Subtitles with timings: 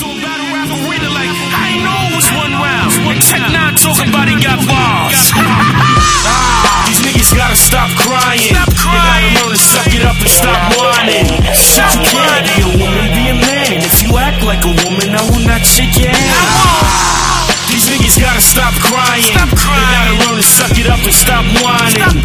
[0.00, 2.92] a battle rap arena like, I ain't know it was one round.
[3.12, 5.20] And Tech Nine talking about he got bars.
[6.24, 8.54] Ah, these niggas gotta stop crying.
[8.54, 9.34] Stop crying.
[9.34, 11.26] They gotta learn to suck it up and stop whining.
[11.52, 13.82] Shit, you can't be a woman, be a man.
[13.82, 17.42] If you act like a woman, I will not shake your hand.
[17.68, 19.28] These niggas gotta stop crying.
[19.34, 19.82] Stop crying.
[19.82, 21.98] They gotta learn to suck it up and stop whining.
[21.98, 22.16] Stop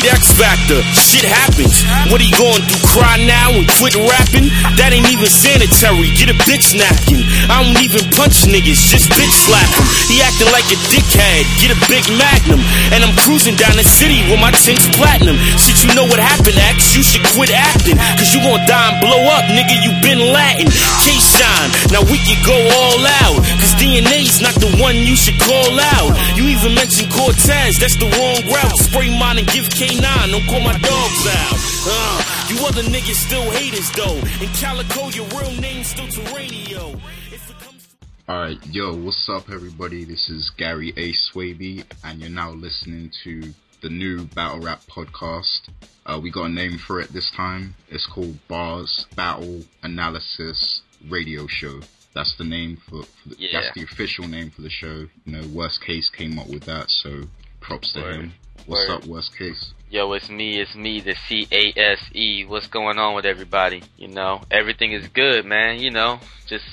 [0.00, 0.80] beat X Factor.
[0.96, 1.84] Shit happens.
[2.08, 2.76] What he going do?
[2.88, 4.48] Cry now and quit rapping?
[4.80, 6.10] That ain't even sanitary.
[6.16, 7.22] Get a bitch knocking.
[7.48, 9.86] I don't even punch niggas, just bitch slap 'em.
[10.08, 11.44] He acting like a dickhead.
[11.60, 12.60] Get a big magnum.
[12.92, 15.36] And I'm cruising down the city with my tints platinum.
[15.60, 16.96] Shit, you know what happened, X?
[16.96, 17.96] You should quit acting.
[18.16, 19.76] Cause you gon' die and blow up, nigga.
[19.84, 20.68] You been Latin.
[21.04, 21.70] K-Shine.
[21.92, 23.38] Now we can go all out.
[23.60, 26.16] Cause DNA's not the one you should call out.
[26.36, 27.78] You even mentioned Cortez.
[27.78, 28.76] That's the wrong route.
[28.78, 30.30] Spray mine and give K9.
[30.30, 31.56] Don't call my dogs out.
[31.82, 34.16] Uh, you other niggas still haters though.
[34.44, 36.94] In Calico, your real name's still Terranio.
[37.32, 40.04] If it comes to- Alright, yo, what's up everybody?
[40.04, 41.12] This is Gary A.
[41.12, 45.62] Swaby, and you're now listening to the new Battle Rap podcast.
[46.06, 47.74] Uh, we got a name for it this time.
[47.88, 51.80] It's called Bars Battle Analysis Radio Show.
[52.14, 53.60] That's the name for, for the, Yeah.
[53.60, 55.08] that's the official name for the show.
[55.24, 57.22] You know, Worst Case came up with that, so
[57.58, 58.14] props to Word.
[58.14, 58.32] him.
[58.66, 58.94] What's Word.
[58.94, 59.72] up, Worst Case?
[59.90, 62.44] Yo, it's me, it's me, the C A S E.
[62.44, 63.82] What's going on with everybody?
[63.96, 65.80] You know, everything is good, man.
[65.80, 66.64] You know, just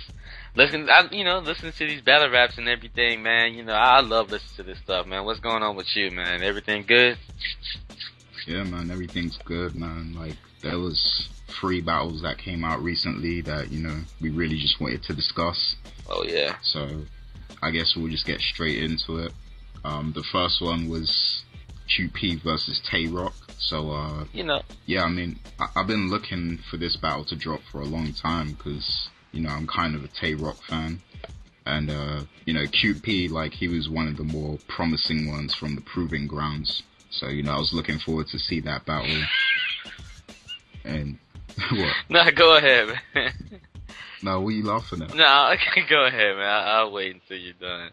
[0.56, 3.56] listen, I, you know, listen to these battle raps and everything, man.
[3.56, 5.26] You know, I love listening to this stuff, man.
[5.26, 6.44] What's going on with you, man?
[6.44, 7.18] Everything good?
[8.45, 10.14] Yeah, man, everything's good, man.
[10.14, 11.28] Like, there was
[11.60, 15.76] three battles that came out recently that, you know, we really just wanted to discuss.
[16.08, 16.88] Oh yeah, So
[17.64, 19.34] I guess we'll just get straight into it.
[19.84, 21.42] Um, the first one was
[21.88, 23.33] QP versus Tay Rock.
[23.59, 27.35] So uh, you know, yeah, I mean, I- I've been looking for this battle to
[27.35, 31.02] drop for a long time because you know I'm kind of a Tay Rock fan,
[31.65, 35.76] and uh, you know QP like he was one of the more promising ones from
[35.76, 36.83] the Proving Grounds.
[37.09, 39.23] So you know I was looking forward to see that battle.
[40.83, 41.17] And
[41.71, 41.93] what?
[42.09, 43.33] nah, go ahead, man.
[44.23, 45.14] No, what are you laughing at?
[45.14, 46.45] nah, okay, go ahead, man.
[46.47, 47.92] I, I'll wait until you're done.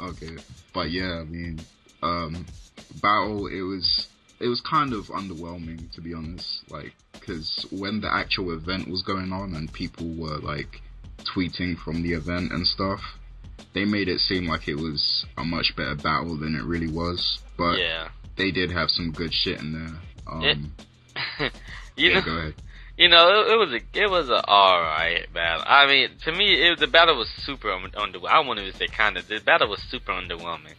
[0.00, 0.38] okay,
[0.74, 1.64] but yeah, I mean,
[2.06, 2.46] um,
[3.02, 4.08] battle it was
[4.38, 6.62] it was kind of underwhelming to be honest.
[6.70, 10.80] Like, because when the actual event was going on and people were like
[11.24, 13.00] tweeting from the event and stuff,
[13.72, 17.38] they made it seem like it was a much better battle than it really was.
[17.56, 20.00] But yeah, they did have some good shit in there.
[20.30, 21.48] Um, Yeah.
[21.96, 22.24] you yeah, know.
[22.26, 22.54] go ahead.
[22.98, 25.64] You know, it, it was a it was a alright battle.
[25.66, 28.28] I mean, to me, it, the battle was super un- underwhelming.
[28.28, 29.28] I won't even say kind of.
[29.28, 30.74] The battle was super underwhelming.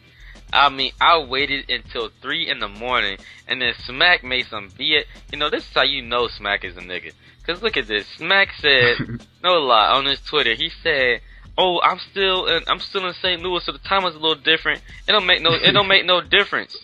[0.52, 5.04] I mean, I waited until three in the morning, and then Smack made some be
[5.32, 7.12] You know, this is how you know Smack is a nigga.
[7.46, 8.06] Cause look at this.
[8.18, 8.98] Smack said,
[9.44, 11.22] no lie, on his Twitter, he said,
[11.58, 13.42] "Oh, I'm still in, I'm still in St.
[13.42, 14.82] Louis, so the time is a little different.
[15.08, 16.76] It don't make no it don't make no difference."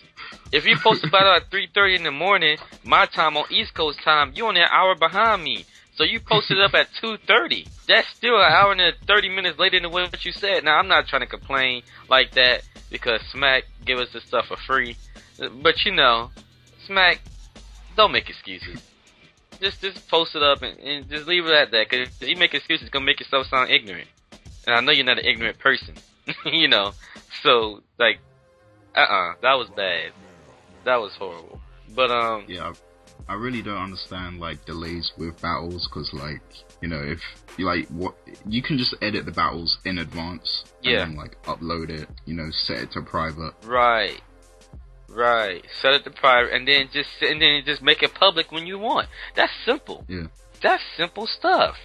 [0.52, 3.74] If you post about it at three thirty in the morning, my time on East
[3.74, 5.66] Coast time, you only an hour behind me.
[5.96, 7.68] So you posted up at two thirty.
[7.86, 10.64] That's still an hour and thirty minutes later than what you said.
[10.64, 14.56] Now I'm not trying to complain like that because Smack give us this stuff for
[14.66, 14.96] free,
[15.38, 16.30] but you know,
[16.86, 17.20] Smack,
[17.96, 18.80] don't make excuses.
[19.60, 21.88] Just just post it up and, and just leave it at that.
[21.88, 24.08] Cause if you make excuses, it's gonna make yourself sound ignorant.
[24.66, 25.94] And I know you're not an ignorant person,
[26.46, 26.92] you know.
[27.42, 28.18] So like,
[28.96, 30.12] uh uh that was bad.
[30.84, 31.60] That was horrible.
[31.94, 32.72] But um, yeah,
[33.28, 36.42] I, really don't understand like delays with battles because like
[36.82, 37.20] you know if
[37.56, 38.14] you like what
[38.46, 41.02] you can just edit the battles in advance Yeah.
[41.02, 43.54] and then like upload it, you know, set it to private.
[43.64, 44.20] right,
[45.08, 45.64] right.
[45.80, 48.78] Set it to private, and then just and then just make it public when you
[48.78, 49.08] want.
[49.34, 50.04] That's simple.
[50.08, 50.26] Yeah.
[50.62, 51.76] That's simple stuff.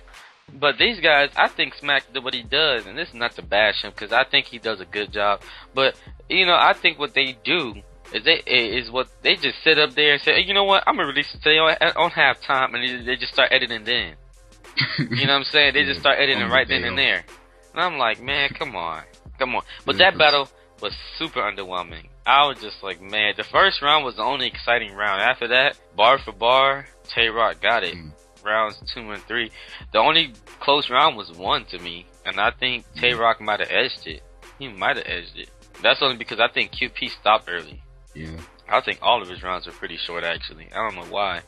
[0.51, 3.43] But these guys, I think Smack did what he does, and this is not to
[3.43, 5.41] bash him because I think he does a good job.
[5.75, 5.95] But
[6.27, 7.75] you know, I think what they do
[8.13, 10.83] is they is what they just sit up there and say, hey, you know what,
[10.87, 14.15] I'm gonna release it today on, on halftime, and they, they just start editing then.
[14.97, 15.73] You know what I'm saying?
[15.73, 17.25] They just start editing right then and there.
[17.73, 19.03] And I'm like, man, come on,
[19.37, 19.63] come on.
[19.85, 20.47] But that battle
[20.81, 22.07] was super underwhelming.
[22.25, 25.21] I was just like, man, the first round was the only exciting round.
[25.21, 27.95] After that, bar for bar, Tay Rock got it.
[27.95, 28.11] Mm.
[28.45, 29.51] Rounds two and three.
[29.91, 33.19] The only close round was one to me, and I think Tay Mm.
[33.19, 34.21] Rock might have edged it.
[34.59, 35.49] He might have edged it.
[35.81, 37.81] That's only because I think QP stopped early.
[38.13, 38.37] Yeah.
[38.67, 40.67] I think all of his rounds are pretty short, actually.
[40.73, 41.41] I don't know why.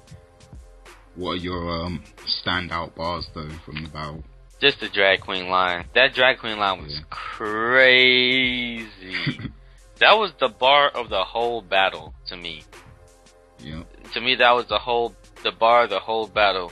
[1.16, 4.24] What are your um standout bars though from the battle?
[4.62, 5.86] Just the drag queen line.
[5.96, 7.00] That drag queen line was Yeah.
[7.10, 8.86] crazy.
[10.00, 12.64] that was the bar of the whole battle to me.
[13.60, 13.84] Yeah.
[14.14, 16.72] To me, that was the whole the bar, the whole battle.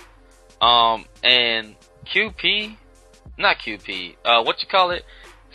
[0.61, 1.75] Um, and
[2.05, 2.75] QP,
[3.37, 4.15] not QP.
[4.25, 5.03] Uh, what you call it?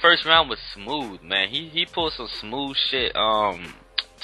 [0.03, 1.49] First round was smooth, man.
[1.49, 3.15] He he pulled some smooth shit.
[3.17, 3.75] Um,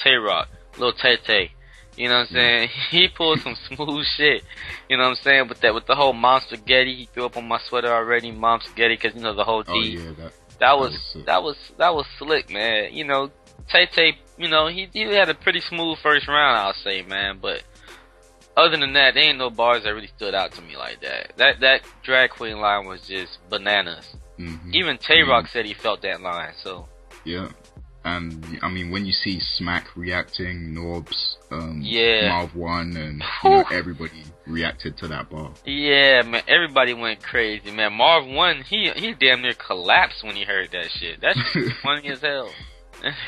[0.03, 1.51] Tay Rock, little Tay Tay.
[1.97, 2.69] You know what I'm saying?
[2.89, 4.43] He pulled some smooth shit.
[4.89, 5.47] You know what I'm saying?
[5.49, 8.63] With that, with the whole mom's spaghetti, he threw up on my sweater already, mom's
[8.65, 9.69] spaghetti, because you know the whole D.
[9.71, 10.33] Oh yeah, that.
[10.59, 12.93] That was was that was that was slick, man.
[12.93, 13.31] You know,
[13.71, 17.39] Tay Tay, you know, he he had a pretty smooth first round, I'll say, man.
[17.41, 17.63] But
[18.55, 21.33] other than that, there ain't no bars that really stood out to me like that.
[21.37, 24.05] That that drag queen line was just bananas.
[24.39, 24.73] Mhm.
[24.73, 26.53] Even Tay Rock said he felt that line.
[26.63, 26.87] So
[27.23, 27.49] Yeah.
[28.03, 32.29] And I mean, when you see Smack reacting, Norbs, um, Yeah.
[32.29, 35.51] Marv One, and you know, everybody reacted to that bar.
[35.65, 37.93] yeah, man, everybody went crazy, man.
[37.93, 41.21] Marv one, he he damn near collapsed when he heard that shit.
[41.21, 41.39] That's
[41.83, 42.49] funny as hell.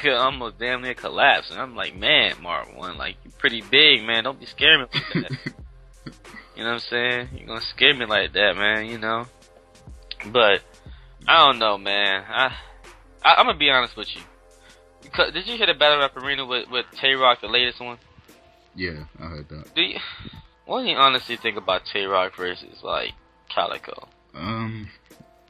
[0.01, 4.03] He almost damn near collapsed, and I'm like, man, Marv one, like you're pretty big,
[4.03, 4.23] man.
[4.23, 5.53] Don't be scaring me like that.
[6.55, 7.29] You know what I'm saying?
[7.35, 8.85] You're gonna scare me like that, man.
[8.85, 9.25] You know.
[10.27, 10.61] But
[11.27, 12.23] I don't know, man.
[12.27, 12.55] I,
[13.25, 14.21] I I'm gonna be honest with you.
[15.33, 17.97] Did you hear the Battle Rap Arena with with Tay Rock, the latest one?
[18.75, 19.75] Yeah, I heard that.
[19.75, 19.99] Do you,
[20.65, 23.11] what do you honestly think about Tay Rock versus like
[23.53, 24.07] Calico?
[24.33, 24.89] Um,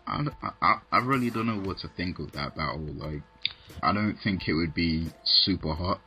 [0.05, 0.27] I,
[0.61, 2.81] I, I really don't know what to think of that battle.
[2.81, 3.21] Like,
[3.81, 6.01] I don't think it would be super hot.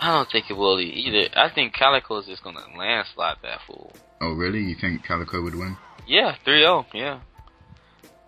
[0.00, 1.28] I don't think it will either.
[1.36, 3.92] I think Calico is just gonna landslide that fool.
[4.20, 4.60] Oh, really?
[4.60, 5.76] You think Calico would win?
[6.06, 7.20] Yeah, 3-0, yeah.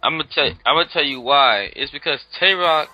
[0.03, 1.71] I'm gonna tell I'm gonna tell you why.
[1.75, 2.89] It's because Tay Rock,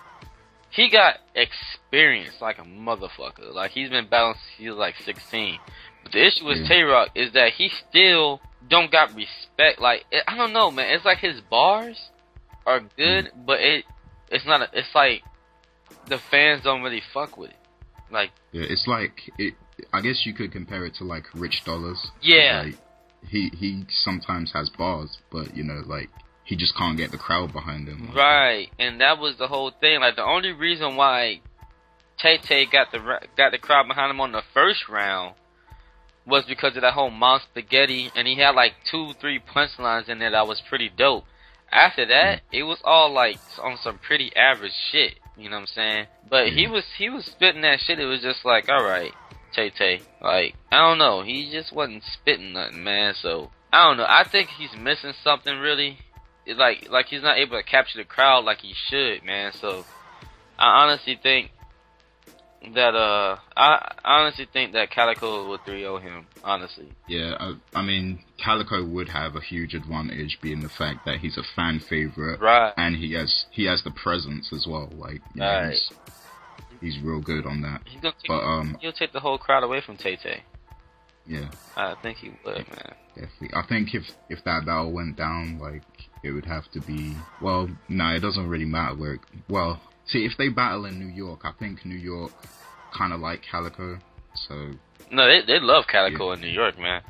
[0.75, 3.53] he got experience like a motherfucker.
[3.53, 5.59] Like he's been battling since he was like 16.
[6.03, 6.69] But the issue with Yeah.
[6.69, 9.81] Tay Rock is that he still don't got respect.
[9.81, 10.93] Like I don't know, man.
[10.95, 12.11] It's like his bars
[12.67, 13.47] are good, mm.
[13.47, 13.85] but it
[14.31, 14.63] it's not.
[14.63, 15.23] A, it's like
[16.07, 17.57] the fans don't really fuck with it.
[18.11, 19.55] Like Yeah, it's like it.
[19.93, 22.11] I guess you could compare it to like Rich Dollars.
[22.21, 22.65] Yeah.
[22.67, 22.79] Like,
[23.29, 26.11] he he sometimes has bars, but you know, like
[26.45, 28.09] he just can't get the crowd behind him.
[28.09, 30.01] Like, Right, and that was the whole thing.
[30.01, 31.41] Like the only reason why
[32.19, 32.99] Tay Tay got the
[33.37, 35.35] got the crowd behind him on the first round
[36.27, 40.19] was because of that whole mom spaghetti, and he had like two, three punchlines in
[40.19, 41.25] there that was pretty dope.
[41.73, 42.55] After that, mm-hmm.
[42.55, 45.15] it was all like on some pretty average shit.
[45.37, 46.07] You know what I'm saying?
[46.29, 47.99] But he was he was spitting that shit.
[47.99, 49.13] It was just like, all right,
[49.55, 50.01] Tay Tay.
[50.21, 53.15] Like I don't know, he just wasn't spitting nothing, man.
[53.21, 54.07] So I don't know.
[54.09, 55.99] I think he's missing something really
[56.47, 59.53] it- like like he's not able to capture the crowd like he should, man.
[59.61, 59.85] So
[60.59, 61.51] I honestly think
[62.75, 66.89] that uh I honestly think that Calico will 3-0 him, honestly.
[67.09, 71.37] Yeah, I, I mean, Calico would have a huge advantage, being the fact that he's
[71.37, 72.73] a fan favorite, Right.
[72.77, 74.89] and he has he has the presence as well.
[74.97, 75.71] Like, know, Right.
[76.81, 77.83] he's, he's real good on that.
[77.85, 80.43] He's gonna take, But um, he'll take the whole crowd away from Tay Tay.
[81.27, 82.95] Yeah, I think he would, man.
[83.15, 83.51] definitely.
[83.55, 85.83] I think if if that battle went down, like,
[86.23, 87.15] it would have to be.
[87.41, 89.15] Well, no, it doesn't really matter where.
[89.15, 92.33] It, well, see, if they battle in New York, I think New York
[92.97, 93.99] kind of like Calico,
[94.35, 94.71] so
[95.11, 97.03] No, they they love Calico in New York, man.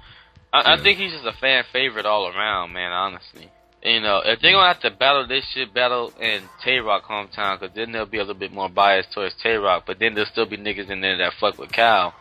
[0.53, 2.93] I, I think he's just a fan favorite all around, man.
[2.93, 3.51] Honestly,
[3.83, 7.59] you know, if they're gonna have to battle this shit, battle in Tay Rock hometown,
[7.59, 10.31] because then they'll be a little bit more biased towards Tay Rock, but then there'll
[10.31, 12.15] still be niggas in there that fuck with Cal.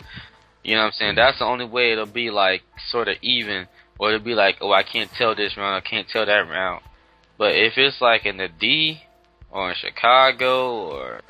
[0.63, 1.15] You know what I'm saying?
[1.15, 3.68] That's the only way it'll be like sort of even,
[3.99, 6.83] or it'll be like, oh, I can't tell this round, I can't tell that round.
[7.38, 9.02] But if it's like in the D
[9.52, 11.21] or in Chicago or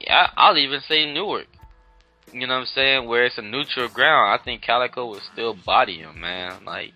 [0.00, 1.46] yeah, I'll even say Newark.
[2.32, 3.08] You know what I'm saying?
[3.08, 6.64] Where it's a neutral ground, I think Calico will still body him, man.
[6.64, 6.92] Like,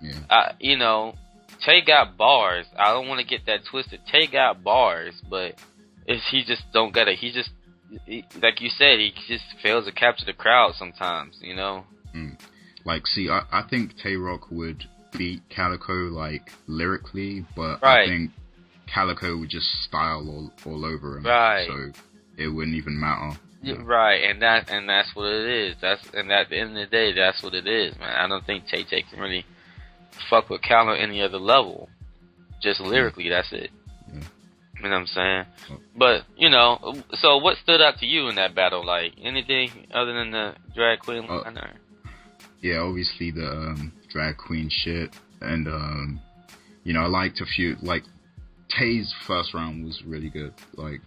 [0.00, 0.20] yeah.
[0.30, 1.14] I, you know,
[1.64, 2.66] Tay got bars.
[2.78, 4.00] I don't want to get that twisted.
[4.10, 5.58] Tay got bars, but
[6.06, 7.50] if he just don't get it, he just
[8.06, 11.38] he, like you said, he just fails to capture the crowd sometimes.
[11.40, 11.84] You know?
[12.14, 12.38] Mm.
[12.84, 14.84] Like, see, I, I think Tay Rock would
[15.16, 18.02] beat Calico like lyrically, but Right.
[18.02, 18.30] I think
[18.92, 21.24] Calico would just style all, all over him.
[21.24, 21.66] Right.
[21.66, 22.00] So
[22.36, 23.38] it wouldn't even matter.
[23.62, 25.76] Yeah, Right, and that and that's what it is.
[25.80, 28.14] That's and at the end of the day, that's what it is, man.
[28.14, 29.46] I don't think Tay Tay can really
[30.28, 31.88] fuck with Cal on any other level.
[32.60, 32.88] Just mm.
[32.88, 33.70] lyrically, that's it.
[34.84, 35.78] You know what I'm saying?
[35.96, 38.84] But you know, so what stood out to you in that battle?
[38.84, 41.36] Like anything other than the drag queen Oh.
[41.38, 41.78] line?
[42.60, 46.20] Yeah, obviously the um, drag queen shit, and um,
[46.82, 47.76] you know, I liked a few.
[47.80, 48.02] Like
[48.68, 50.52] Tay's first round was really good.
[50.76, 51.00] Like,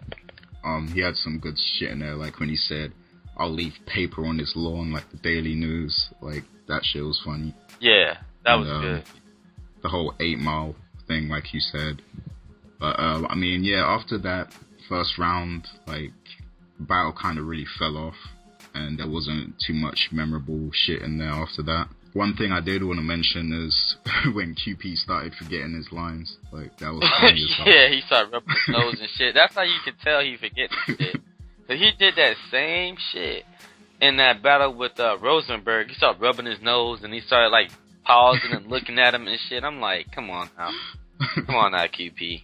[0.64, 2.16] um, he had some good shit in there.
[2.16, 2.94] Like when he said,
[3.38, 6.10] "I'll leave paper on this lawn," like the Daily News.
[6.22, 7.54] Like that shit was funny.
[7.80, 9.04] Yeah, that was um, good.
[9.84, 10.76] the whole eight mile
[11.08, 12.02] thing, like you said.
[12.80, 14.54] But uh, I mean, yeah, after that
[14.88, 16.14] first round, like
[16.80, 18.16] battle kind of really fell off,
[18.74, 21.88] and there wasn't too much memorable shit in there after that.
[22.14, 23.96] One thing I did want to mention is
[24.34, 26.38] when QP started forgetting his lines.
[26.52, 29.36] Like that was funny yeah, he started rubbing his nose and shit.
[29.36, 31.22] That's how you can tell he forget shit.
[31.68, 33.44] So he did that same shit
[34.00, 35.90] in that battle with uh, Rosenberg.
[35.90, 37.72] He started rubbing his nose and he started like
[38.06, 39.66] pausing and looking at him and shit.
[39.66, 40.72] I'm like, come on now,
[41.46, 42.44] come on now, QP.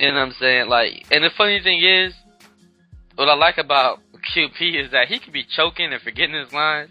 [0.00, 0.68] You know what I'm saying?
[0.68, 2.14] Like, and the funny thing is,
[3.16, 3.98] what I like about
[4.34, 6.88] QP is that he could be choking and forgetting his lines,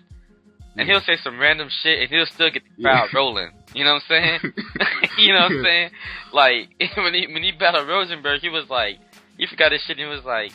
[0.78, 1.06] and he'll mm.
[1.06, 3.50] say some random shit, and he'll still get the crowd rolling.
[3.74, 4.54] You know what I'm saying?
[5.18, 5.90] you know what I'm saying?
[6.34, 9.00] Like when he when he battled Rosenberg, he was like,
[9.38, 10.52] he forgot his shit, and he was like,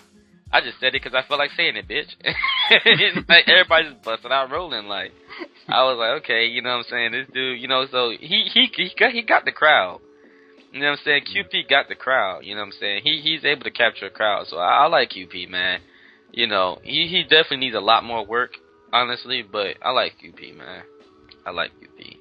[0.52, 2.14] I just said it because I felt like saying it, bitch.
[3.28, 4.86] Like everybody just busted out rolling.
[4.86, 5.10] Like
[5.68, 7.12] I was like, okay, you know what I'm saying?
[7.12, 10.00] This dude, you know, so he he he got he got the crowd.
[10.74, 11.22] You know what I'm saying?
[11.32, 12.44] QP got the crowd.
[12.44, 13.02] You know what I'm saying?
[13.04, 14.48] He he's able to capture a crowd.
[14.48, 15.80] So I, I like QP, man.
[16.32, 18.54] You know, he he definitely needs a lot more work,
[18.92, 19.42] honestly.
[19.42, 20.82] But I like QP, man.
[21.46, 22.18] I like QP.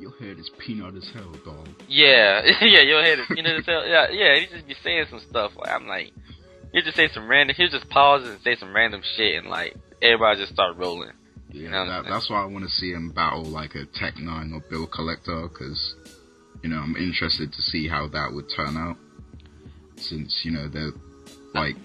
[0.00, 1.68] Your head is peanut as hell, dog.
[1.86, 5.20] Yeah, yeah, your head is you know tell yeah, yeah, he just be saying some
[5.28, 6.12] stuff like I'm like
[6.72, 9.76] he just say some random he'll just pause and say some random shit and like
[10.00, 11.12] everybody just start rolling.
[11.50, 14.52] Yeah, know, that, that's why I want to see him battle like a Tech Nine
[14.52, 15.94] or Bill Collector, because
[16.62, 18.96] you know I'm interested to see how that would turn out.
[19.96, 20.92] Since you know they're
[21.54, 21.76] like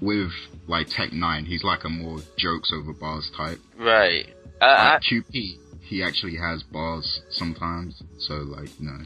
[0.00, 0.32] with
[0.66, 3.60] like Tech Nine, he's like a more jokes over bars type.
[3.78, 4.26] Right.
[4.60, 8.98] Uh, I, Like QP, he actually has bars sometimes, so like you know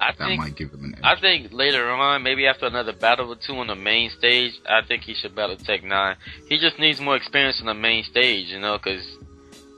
[0.00, 1.00] I that think might give him an edge.
[1.02, 4.80] I think later on, maybe after another battle or two on the main stage, I
[4.86, 6.16] think he should battle Tech Nine.
[6.48, 9.04] He just needs more experience on the main stage, you know, because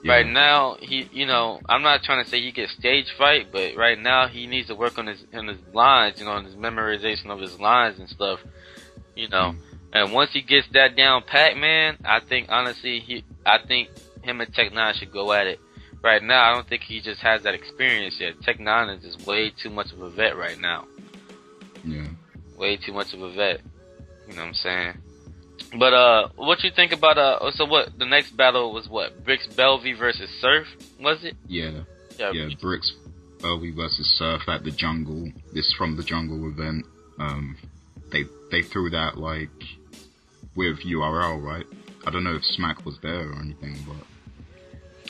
[0.03, 0.13] Yeah.
[0.15, 3.77] right now he, you know, I'm not trying to say he gets stage fright, but
[3.77, 6.57] right now he needs to work on his on his lines, you know, on his
[6.57, 8.41] memorization of his lines and stuff,
[9.15, 9.53] you know.
[9.55, 9.67] Mm-hmm.
[9.95, 13.91] And once he gets that down pat, man, I think honestly he, I think
[14.23, 15.61] him and Tech Nine should go at it.
[16.03, 18.41] Right now, I don't think he just has that experience yet.
[18.43, 20.87] Tech Nine is just way too much of a vet right now
[21.85, 22.07] Yeah.
[22.57, 23.61] way too much of a vet.
[24.29, 25.02] You know what I'm saying?
[25.79, 27.51] But uh, what you think about uh?
[27.53, 27.99] So what?
[27.99, 29.25] The next battle was what?
[29.25, 30.67] Bricks Belvy versus Surf,
[31.01, 31.35] was it?
[31.47, 31.81] Yeah.
[32.19, 32.93] Yeah, Bricks
[33.39, 35.33] Belvy versus Surf at the Jungle.
[35.53, 36.85] This from the Jungle event.
[37.19, 37.57] Um,
[38.11, 39.49] they they threw that like
[40.55, 41.67] with URL, right?
[42.07, 43.97] I don't know if Smack was there or anything, but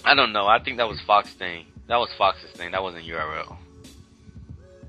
[0.05, 0.47] I don't know.
[0.47, 1.67] I think that was Fox thing.
[1.89, 2.71] That was Fox's thing.
[2.73, 3.57] That wasn't URL.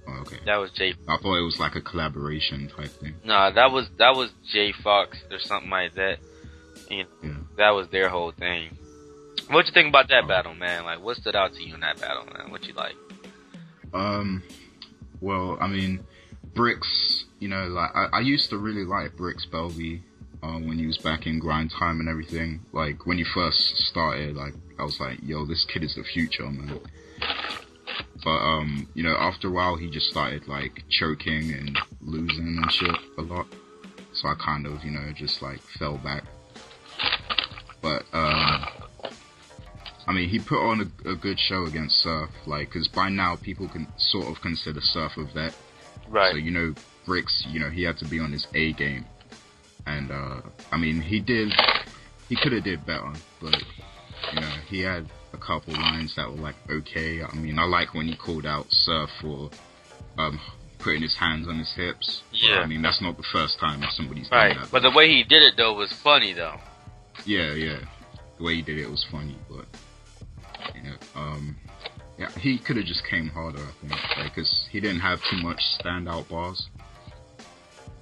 [0.07, 0.37] Oh, okay.
[0.45, 0.93] That was J.
[1.07, 3.15] I thought it was like a collaboration type thing.
[3.23, 6.17] Nah, that was that was J Fox or something like that.
[6.89, 7.29] You know, Yeah.
[7.57, 8.77] that was their whole thing.
[9.49, 10.27] What you think about that Oh.
[10.27, 10.83] battle, man?
[10.85, 12.51] Like, what stood out to you in that battle, man?
[12.51, 12.95] What you like?
[13.93, 14.43] Um,
[15.21, 16.03] well, I mean,
[16.53, 17.25] Bricks.
[17.39, 20.01] You know, like I, I used to really like Bricks Belvy.
[20.41, 24.35] Um, when he was back in grind time and everything, like when he first started,
[24.35, 26.79] like I was like, "Yo, this kid is the future, man."
[28.23, 32.71] But um, you know, after a while, he just started like choking and losing and
[32.71, 33.47] shit a lot.
[34.13, 36.23] So I kind of, you know, just like fell back.
[37.81, 38.65] But um,
[40.07, 43.35] I mean, he put on a, a good show against Surf, like, because by now
[43.35, 45.55] people can sort of consider Surf a vet.
[46.07, 46.31] Right.
[46.31, 46.73] So you know,
[47.05, 49.05] Bricks, you know, he had to be on his A game,
[49.85, 51.53] and uh, I mean, he did.
[52.29, 53.11] He could have did better,
[53.41, 53.61] but
[54.33, 57.23] you know, he had a couple lines that were like okay.
[57.23, 59.49] I mean, I like when he called out Surf for
[60.17, 60.39] um,
[60.79, 62.21] putting his hands on his hips.
[62.31, 62.59] But, Yeah.
[62.59, 64.53] I mean, that's not the first time somebody's right.
[64.53, 64.71] done that.
[64.71, 66.59] But the way he did it though was funny though.
[67.25, 67.79] Yeah, yeah.
[68.37, 69.65] The way he did it was funny, but
[70.75, 71.55] you know, um,
[72.17, 75.61] yeah, he could have just came harder, I think, because he didn't have too much
[75.79, 76.69] standout bars.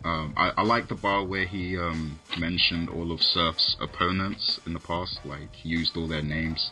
[0.03, 4.73] Um, I, I like the bar where he um, mentioned all of Surf's opponents in
[4.73, 6.71] the past, like he used all their names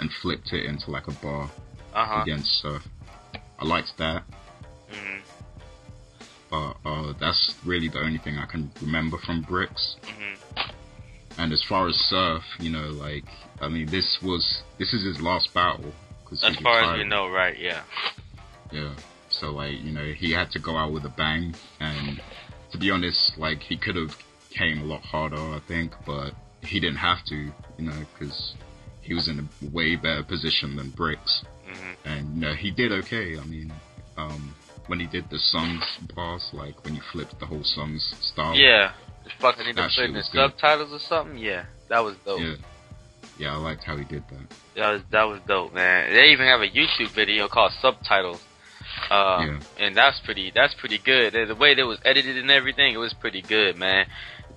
[0.00, 1.50] and flipped it into like a bar
[1.94, 2.22] Uh huh.
[2.22, 2.82] against Surf.
[3.58, 4.24] I liked that,
[4.88, 5.20] hmm
[6.50, 9.96] but uh, that's really the only thing I can remember from Bricks.
[10.04, 10.34] hmm
[11.38, 13.24] And as far as Surf, you know, like
[13.60, 15.92] I mean, this was this is his last battle.
[16.24, 17.58] Cause As far as we know, right?
[17.58, 17.82] Yeah.
[18.72, 18.94] Yeah.
[19.28, 22.20] So like, you know, he had to go out with a bang, and
[22.72, 24.16] to be honest, like he could have
[24.50, 28.54] came a lot harder, I think, but he didn't have to, you know, because
[29.02, 32.92] he was in a way better position than Bricks, hmm and you know, he did
[32.92, 33.38] okay.
[33.38, 33.72] I mean,
[34.16, 34.54] um,
[34.86, 38.54] when he did the songs pass, like when he flipped the whole songs style.
[38.54, 38.92] Yeah.
[39.24, 41.38] Just fucking need to That in the was subtitles or something.
[41.38, 41.64] Yeah.
[41.88, 42.40] That was dope.
[42.40, 42.54] Yeah.
[43.38, 44.56] Yeah, I liked how he did that.
[44.76, 46.12] That was that was dope, man.
[46.12, 48.40] They even have a YouTube video called Subtitles.
[49.10, 49.60] Uh, Yeah.
[49.78, 51.32] and that's pretty that's pretty good.
[51.34, 54.06] The way that it was edited and everything, it was pretty good, man.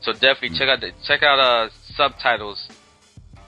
[0.01, 0.57] So definitely Mm.
[0.57, 2.67] check out the check out uh subtitles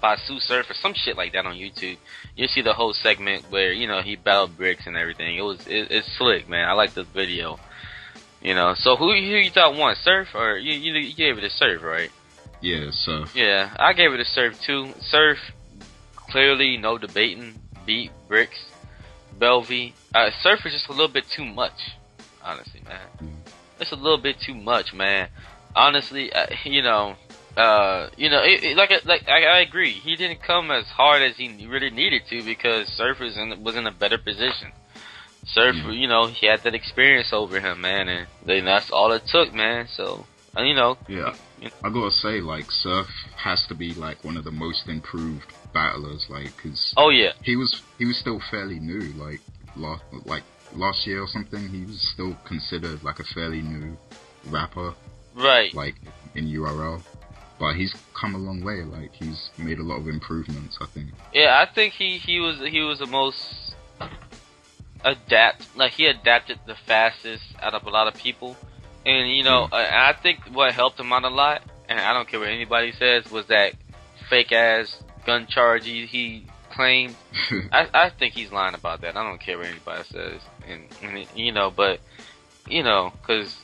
[0.06, 1.98] by Sue Surf or some shit like that on YouTube.
[2.36, 5.36] You see the whole segment where you know he battled bricks and everything.
[5.36, 6.70] It was it, it's slick, man.
[6.70, 7.60] I like the video.
[8.40, 11.42] You know, so who who you thought won, Surf or you you, you gave it
[11.42, 12.12] to Surf, right?
[12.62, 13.36] Yeah, Surf.
[13.36, 14.94] Yeah, I gave it a Surf too.
[15.02, 15.40] Surf
[16.16, 18.60] clearly no debating beat bricks.
[19.40, 19.94] Belvy.
[20.14, 21.98] Uh, Surf is just a little bit too much,
[22.44, 23.08] honestly, man.
[23.24, 23.52] Mm.
[23.80, 25.30] It's a little bit too much, man.
[25.76, 27.16] Honestly, uh, you know,
[27.58, 29.94] uh, you know, it, it, like like I, I agree.
[29.94, 33.76] He didn't come as hard as he really needed to because Surf was in was
[33.76, 34.72] in a better position.
[35.48, 35.92] Surf, Yeah.
[35.92, 39.54] you know, he had that experience over him, man, and then that's all it took,
[39.54, 39.88] man.
[39.96, 40.26] So,
[40.58, 41.36] uh, you know, Yeah,
[41.84, 43.08] I gotta say, like Surf
[43.38, 47.56] has to be like one of the most improved battlers, like, cause oh yeah, he
[47.56, 49.40] was he was still fairly new, like
[49.76, 50.44] last like
[50.74, 51.70] last year or something.
[51.70, 53.98] He was still considered like a fairly new
[54.48, 54.94] rapper,
[55.36, 55.74] right.
[55.74, 55.96] like
[56.34, 57.02] in URL.
[57.60, 58.84] But he's come a long way.
[58.84, 60.78] Like he's made a lot of improvements.
[60.82, 61.10] I think.
[61.34, 63.76] Yeah, I think he he was he was the most
[65.04, 68.58] adapt like he adapted the fastest out of a lot of people,
[69.06, 72.14] and you know uh, and I think what helped him out a lot, and I
[72.14, 73.74] don't care what anybody says, was that
[74.30, 77.16] fake ass gun charge he, he claimed.
[77.72, 79.16] I I think he's lying about that.
[79.16, 82.00] I don't care what anybody says, and, and you know, but
[82.68, 83.56] you know, because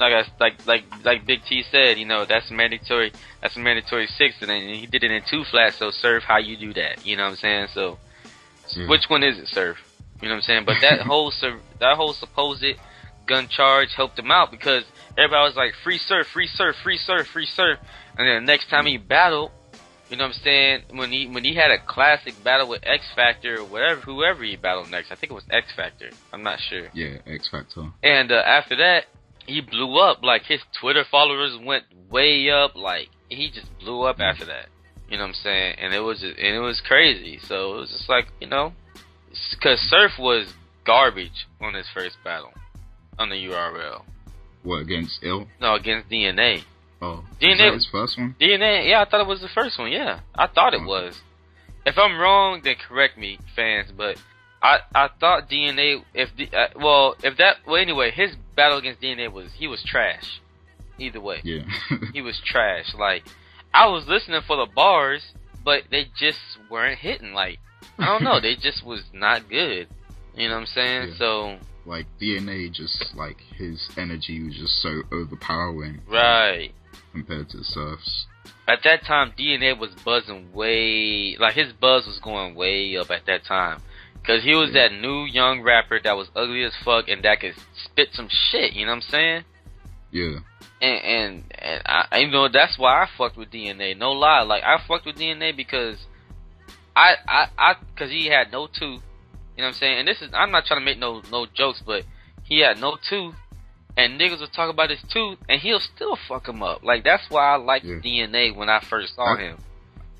[0.00, 3.12] like I like like like Big T said, you know, that's mandatory.
[3.42, 5.78] That's a mandatory six, and then he did it in two flats.
[5.78, 7.06] So serve how you do that?
[7.06, 7.66] You know what I'm saying?
[7.74, 7.98] So
[8.74, 8.88] Yeah.
[8.88, 9.76] which one is it, serve?
[10.20, 10.64] You know what I'm saying?
[10.64, 12.64] But that whole sur- that whole supposed
[13.26, 14.84] gun charge helped him out because
[15.16, 17.78] everybody was like free serve, free serve, free serve, free serve,
[18.16, 19.50] and then the next time he battled.
[20.08, 20.82] You know what I'm saying?
[20.90, 24.56] When he when he had a classic battle with X Factor or whatever, whoever he
[24.56, 26.10] battled next, I think it was X Factor.
[26.32, 26.88] I'm not sure.
[26.94, 27.92] yeah, X Factor.
[28.02, 29.04] And uh, after that,
[29.50, 30.22] he blew up.
[30.22, 32.76] Like his Twitter followers went way up.
[32.76, 34.68] Like he just blew up after that.
[35.08, 35.76] You know what I'm saying?
[35.78, 37.38] And it was just, and it was crazy.
[37.44, 38.72] So it was just like you know,
[39.50, 40.52] because Surf was
[40.84, 42.52] garbage on his first battle
[43.18, 44.02] on the URL.
[44.62, 45.46] What against Ill?
[45.60, 46.64] No, against DNA.
[47.02, 48.36] Oh, DNA his first one?
[48.40, 48.88] DNA.
[48.88, 49.90] Yeah, I thought it was the first one.
[49.90, 51.20] Yeah, I thought it was.
[51.86, 53.90] If I'm wrong, then correct me, fans.
[53.96, 54.16] But
[54.62, 56.02] I I thought DNA.
[56.14, 59.82] If the uh, well, if that well anyway, his battle against DNA was he was
[59.82, 60.40] trash.
[60.98, 61.62] Either way, Yeah.
[62.12, 62.94] he was trash.
[62.94, 63.24] Like
[63.72, 65.22] I was listening for the bars,
[65.64, 66.38] but they just
[66.70, 67.32] weren't hitting.
[67.32, 67.58] Like
[67.98, 69.88] I don't know, they just was not good.
[70.36, 71.08] You know what I'm saying?
[71.10, 71.18] Yeah.
[71.18, 76.72] So like DNA, just like his energy was just so overpowering right.
[77.12, 78.26] compared to the Surf's.
[78.68, 83.26] At that time, DNA was buzzing way, like his buzz was going way up at
[83.26, 83.82] that time.
[84.26, 87.54] Cause he was that new young rapper that was ugly as fuck and that could
[87.84, 89.44] spit some shit, you know what I'm saying?
[90.12, 90.38] Yeah,
[90.82, 93.96] And, and, and I, you know, that's why I fucked with DNA.
[93.96, 94.42] No lie.
[94.42, 95.96] Like, I fucked with DNA because
[96.94, 99.00] I, I, I, cause he had no tooth.
[99.56, 99.98] You know what I'm saying?
[100.00, 102.04] And this is, I'm not trying to make no, no jokes, but
[102.44, 103.34] he had no tooth.
[103.96, 106.82] And niggas would talk about his tooth, and he'll still fuck him up.
[106.84, 107.96] Like that's why I liked Yeah.
[107.96, 109.58] DNA when I first saw I- him.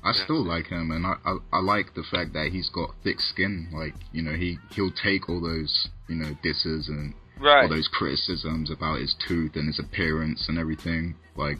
[0.03, 3.19] I still like him, and I, I I like the fact that he's got thick
[3.19, 3.69] skin.
[3.71, 7.13] Like you know, he he'll take all those you know disses and
[7.45, 11.15] all those criticisms about his tooth and his appearance and everything.
[11.35, 11.57] Like,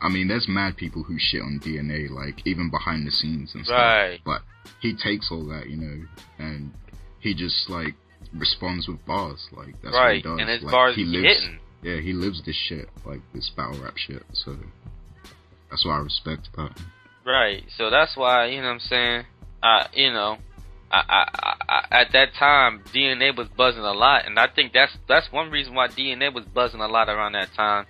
[0.00, 3.64] I mean, there's mad people who shit on DNA, like even behind the scenes and
[3.64, 3.78] stuff.
[3.78, 4.20] Right.
[4.24, 4.42] But
[4.80, 6.04] he takes all that, you know,
[6.38, 6.72] and
[7.20, 7.94] he just like
[8.32, 9.48] responds with bars.
[9.52, 10.22] Like that's what he right.
[10.22, 10.38] does.
[10.40, 11.26] And his like, bars he lives.
[11.26, 11.58] hitting.
[11.82, 14.22] Yeah, he lives this shit, like this battle rap shit.
[14.32, 14.56] So
[15.70, 16.86] that's what I respect about him.
[17.24, 17.64] Right.
[17.76, 19.24] So that's why, you know what I'm saying?
[19.62, 20.38] I, you know,
[20.90, 24.92] I, I, I, at that time, DNA was buzzing a lot, and I think that's
[25.06, 27.86] that's one reason why DNA was buzzing a lot around that time,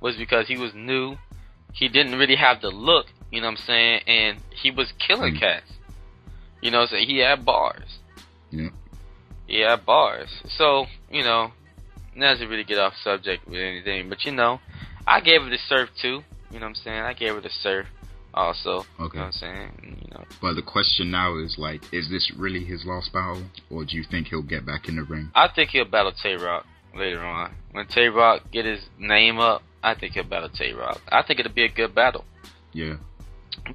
[0.00, 1.16] was because he was new,
[1.72, 5.34] he didn't really have the look, you know what I'm saying, and he was killing
[5.34, 5.40] Mm.
[5.40, 5.72] cats.
[6.60, 7.98] You know, so he had bars.
[8.50, 8.68] Yeah.
[9.46, 10.28] He had bars.
[10.56, 11.52] So, you know,
[12.14, 14.60] not to really get off subject with anything, but you know,
[15.06, 16.22] I gave it a surf too.
[16.52, 17.00] You know what I'm saying?
[17.00, 17.86] I gave it a surf
[18.34, 18.84] also.
[18.98, 19.18] You Okay.
[19.18, 19.98] know what I'm saying?
[20.02, 20.24] You know.
[20.40, 24.04] But the question now is like, is this really his last battle, or do you
[24.04, 25.30] think he'll get back in the ring?
[25.34, 27.54] I think he'll battle Tay Rock later on.
[27.72, 31.00] When Tay Rock get his name up, I think he'll battle Tay Rock.
[31.10, 32.24] I think it'll be a good battle.
[32.72, 32.96] Yeah,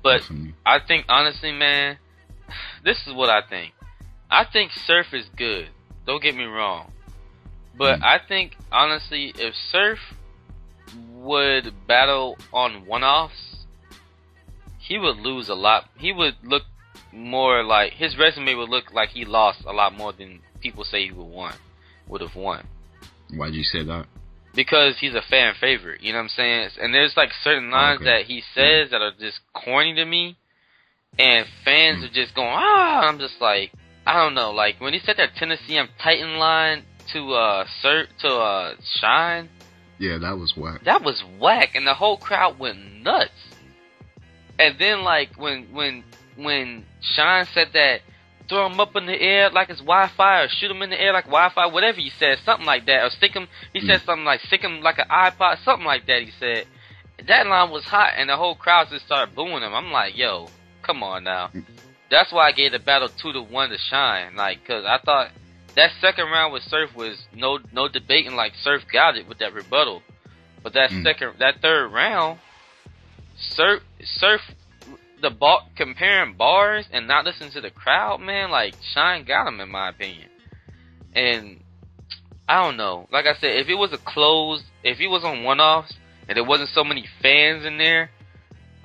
[0.04, 0.54] But definitely.
[0.66, 1.98] I think honestly, man,
[2.84, 3.74] this is what I think.
[4.30, 5.70] I think Surf is good.
[6.06, 6.92] Don't get me wrong.
[7.78, 8.04] But Mm.
[8.04, 10.00] I think honestly, if Surf
[11.14, 13.47] would battle on one-offs,
[14.88, 15.90] he would lose a lot.
[15.98, 16.64] He would look
[17.12, 21.06] more like his resume would look like he lost a lot more than people say
[21.06, 21.54] he would won.
[22.08, 22.66] Would have won.
[23.36, 24.06] Why'd you say that?
[24.56, 26.02] because he's a fan favorite.
[26.02, 26.70] You know what I'm saying?
[26.82, 28.06] And there's like certain lines Okay.
[28.06, 30.36] that he says that are just corny to me,
[31.20, 33.02] and fans are just going ah.
[33.08, 33.72] I'm just like
[34.08, 34.52] I don't know.
[34.52, 39.50] Like when he said that Tennessee I'm Titan line to uh Sir to uh Shine,
[40.00, 40.84] Yeah, that was whack.
[40.86, 43.32] that was whack, and the whole crowd went nuts.
[44.60, 46.04] And then like when when
[46.36, 48.02] when Shine said that
[48.50, 51.12] throw him up in the air like it's Wi-Fi, or shoot him in the air
[51.14, 53.48] like Wi-Fi, whatever he said, something like that, or stick him.
[53.74, 56.22] He said something like stick him like an iPod, something like that.
[56.22, 56.66] He said
[57.28, 59.74] that line was hot, and the whole crowd just started booing him.
[59.74, 60.50] I'm like, yo,
[60.84, 61.50] come on now.
[62.10, 65.32] That's why I gave the battle two to one to Shine, like, cause I thought
[65.76, 68.36] that second round with Surf was no no debating.
[68.36, 70.02] Like Surf got it with that rebuttal,
[70.64, 71.04] but that Mm.
[71.04, 72.40] second that third round,
[73.56, 73.82] Surf
[74.20, 74.42] Surf
[75.22, 78.52] the bar comparing bars and not listening to the crowd, man.
[78.52, 80.30] Like Shine got him in my opinion,
[81.14, 81.60] and
[82.48, 83.08] I don't know.
[83.12, 85.94] Like I said, if it was a closed, if he was on one offs
[86.28, 88.10] and there wasn't so many fans in there,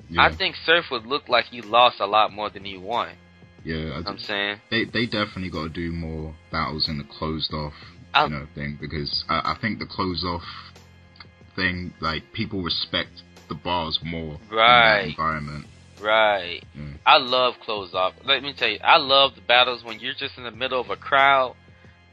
[0.09, 3.15] Yeah, I think Surf would look like he lost a lot more than he won.
[3.63, 4.01] yeah.
[4.05, 4.57] I I'm saying.
[4.69, 7.73] they they definitely got to do more battles in the closed off
[8.13, 10.43] I'll- you know thing because I, I think the closed off
[11.55, 15.09] thing like people respect the bars more Right.
[15.09, 15.65] environment
[15.99, 16.61] Right.
[16.77, 16.97] Mm.
[17.05, 18.13] I love close off.
[18.25, 20.89] Let me tell you, I love the battles when you're just in the middle of
[20.89, 21.55] a crowd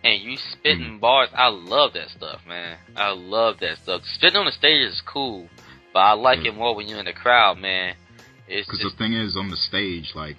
[0.05, 1.01] and you spitting Mm.
[1.01, 1.29] bars.
[1.35, 2.79] I love that stuff, man.
[2.95, 4.03] I love that stuff.
[4.15, 5.49] Spitting on the stage is cool,
[5.93, 6.51] but I like Yeah.
[6.51, 7.97] it more when you're in the crowd, man.
[8.47, 10.39] Because the thing is on the stage like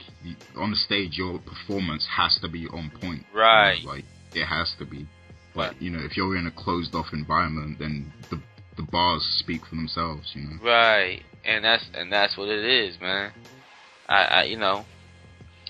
[0.58, 3.84] on the stage your performance has to be on point you know, Right.
[3.86, 5.08] like it has to be
[5.56, 8.38] but you know if you're in a closed off environment then the
[8.86, 13.00] the bars speak for themselves you know right, and that's and that's what it is,
[13.02, 13.32] man.
[14.08, 14.86] I, I you know,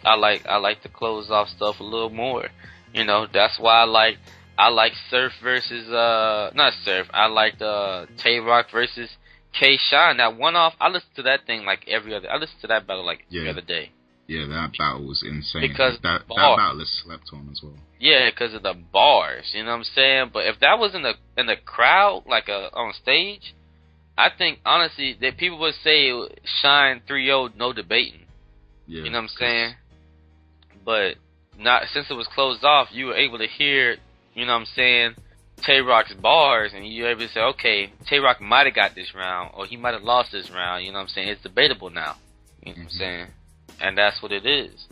[0.03, 2.47] I like I like to close off stuff a little more.
[2.93, 4.17] You know, that's why I like
[4.57, 7.07] I like Surf versus uh not Surf.
[7.13, 9.09] I liked uh Tay Rock versus
[9.57, 10.17] K Shine.
[10.17, 10.73] That one off.
[10.79, 12.29] I listened to that thing like every other.
[12.29, 13.51] I listened to that battle like every Yeah.
[13.51, 13.91] other day.
[14.27, 18.31] yeah that battle was insane Because that that battle is slept on as well Yeah,
[18.31, 19.45] because of the bars.
[19.53, 20.31] You know what I'm saying?
[20.33, 23.53] But if that was in the in the crowd, like uh, on stage,
[24.17, 26.09] I think honestly that people would say
[26.61, 28.25] Shine 3-0, no debating.
[28.87, 29.73] yeah You know what I'm saying?
[30.83, 31.15] But
[31.59, 33.97] not since it was closed off, you were able to hear,
[34.33, 35.15] you know what I'm saying,
[35.63, 38.95] Tay Rock's bars, and you were able to say, okay, Tay Rock might have got
[38.95, 40.83] this round, or he might have lost this round.
[40.83, 41.27] You know what I'm saying?
[41.27, 42.15] It's debatable now.
[42.63, 42.97] You know what I'm Mhm.
[42.97, 43.27] saying?
[43.79, 44.87] And that's what it is.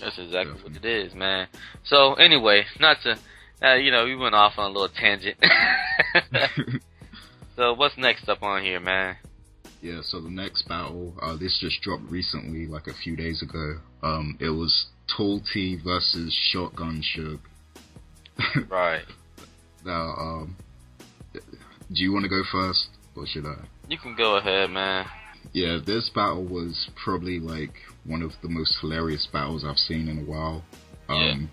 [0.00, 1.48] That's exactly what it is, man.
[1.84, 3.18] So anyway, not to,
[3.62, 5.36] uh, you know, we went off on a little tangent.
[7.56, 9.16] so what's next up on here, man?
[9.80, 13.80] Yeah, so the next battle, uh, this just dropped recently, like a few days ago.
[14.02, 17.40] Um, it was Tall T versus Shotgun Suge.
[18.68, 19.04] Right.
[19.84, 20.56] Now, um,
[21.34, 23.64] do you want to go first, or should I?
[23.88, 25.06] You can go ahead, man.
[25.52, 30.18] Yeah, this battle was probably like one of the most hilarious battles I've seen in
[30.18, 30.64] a while.
[31.08, 31.50] Um,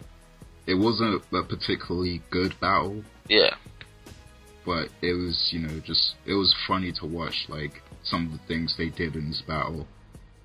[0.68, 3.56] It wasn't a particularly good battle, Yeah.
[4.66, 7.48] but it was, you know, just it was funny to watch.
[7.50, 9.88] Like some of the things they did in this battle.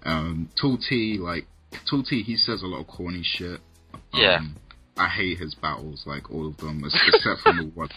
[0.05, 1.47] Um, Tall T, like
[1.89, 3.61] Tall T, he says a lot of corny shit.
[4.15, 4.37] Yeah.
[4.37, 4.57] Um,
[4.97, 7.89] I hate his battles, like all of them, except for the one,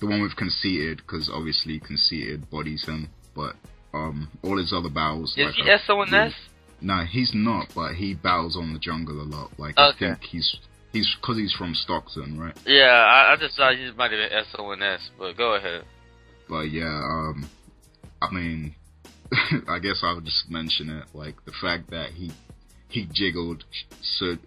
[0.00, 3.08] the one with conceited, because obviously conceited bodies him.
[3.34, 3.54] But
[3.94, 6.10] um, all his other battles, Is like he SONS?
[6.10, 6.34] really-
[6.82, 9.50] No, he's not, but he battles on the jungle a lot.
[9.58, 10.06] Like Okay.
[10.06, 10.56] I think he's
[10.92, 12.56] he's because he's from Stockton, right?
[12.66, 15.84] Yeah, I, I just thought you might have been SONS, but go ahead.
[16.48, 17.48] But yeah, um,
[18.20, 18.74] I mean,
[19.68, 22.30] I guess I'll just mention it, like the fact that he
[22.88, 23.64] he jiggled
[24.02, 24.38] Sir,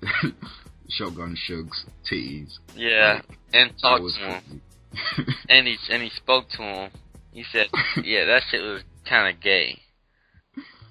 [0.89, 2.59] Shotgun Suge's titties.
[2.75, 3.21] Yeah,
[3.53, 4.61] and That talked to him,
[5.49, 6.91] and he and he spoke to him.
[7.31, 7.67] He said,
[8.03, 9.79] "Yeah, that shit was kind of gay."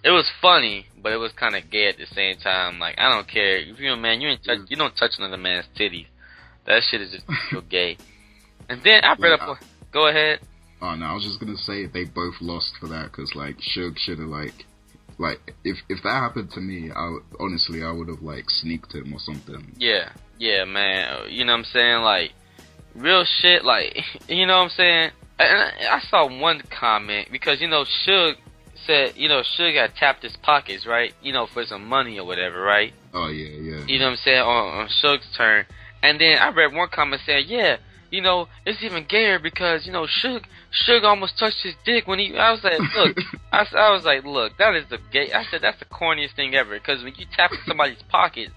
[0.02, 2.80] It was funny, but it was kind of gay at the same time.
[2.80, 4.70] Like I don't care if you're a man, you ain't touch, mm.
[4.70, 6.06] you don't touch another man's titties.
[6.66, 7.98] That shit is just so gay.
[8.70, 9.58] And then I read Like, up.
[9.92, 10.40] Go ahead.
[10.80, 13.98] oh no, I was just gonna say they both lost for that because like Suge
[13.98, 14.64] should have like.
[15.16, 19.12] Like if if that happened to me, I honestly I would have like sneaked him
[19.12, 19.76] or something.
[19.78, 21.30] Yeah, yeah, man.
[21.30, 22.02] You know what I'm saying?
[22.02, 22.32] Like,
[22.96, 23.64] real shit.
[23.64, 23.96] Like,
[24.28, 25.10] you know what I'm saying?
[25.38, 28.34] And I, I saw one comment because you know Suge
[28.86, 31.12] said, you know, Suge had tapped his pockets, right?
[31.22, 32.92] You know, for some money or whatever, right?
[33.12, 33.84] Oh yeah, yeah.
[33.86, 34.40] You know what I'm saying?
[34.40, 35.66] On, on Suge's turn.
[36.02, 37.78] And then I read one comment saying, yeah,
[38.10, 40.44] you know, it's even gayer because, you know, Suge,
[40.86, 43.16] Suge almost touched his dick when he, I was like, look,
[43.52, 46.54] I, I was like, look, that is the gay, I said, that's the corniest thing
[46.54, 46.78] ever.
[46.78, 48.50] Because when you tap somebody's pocket,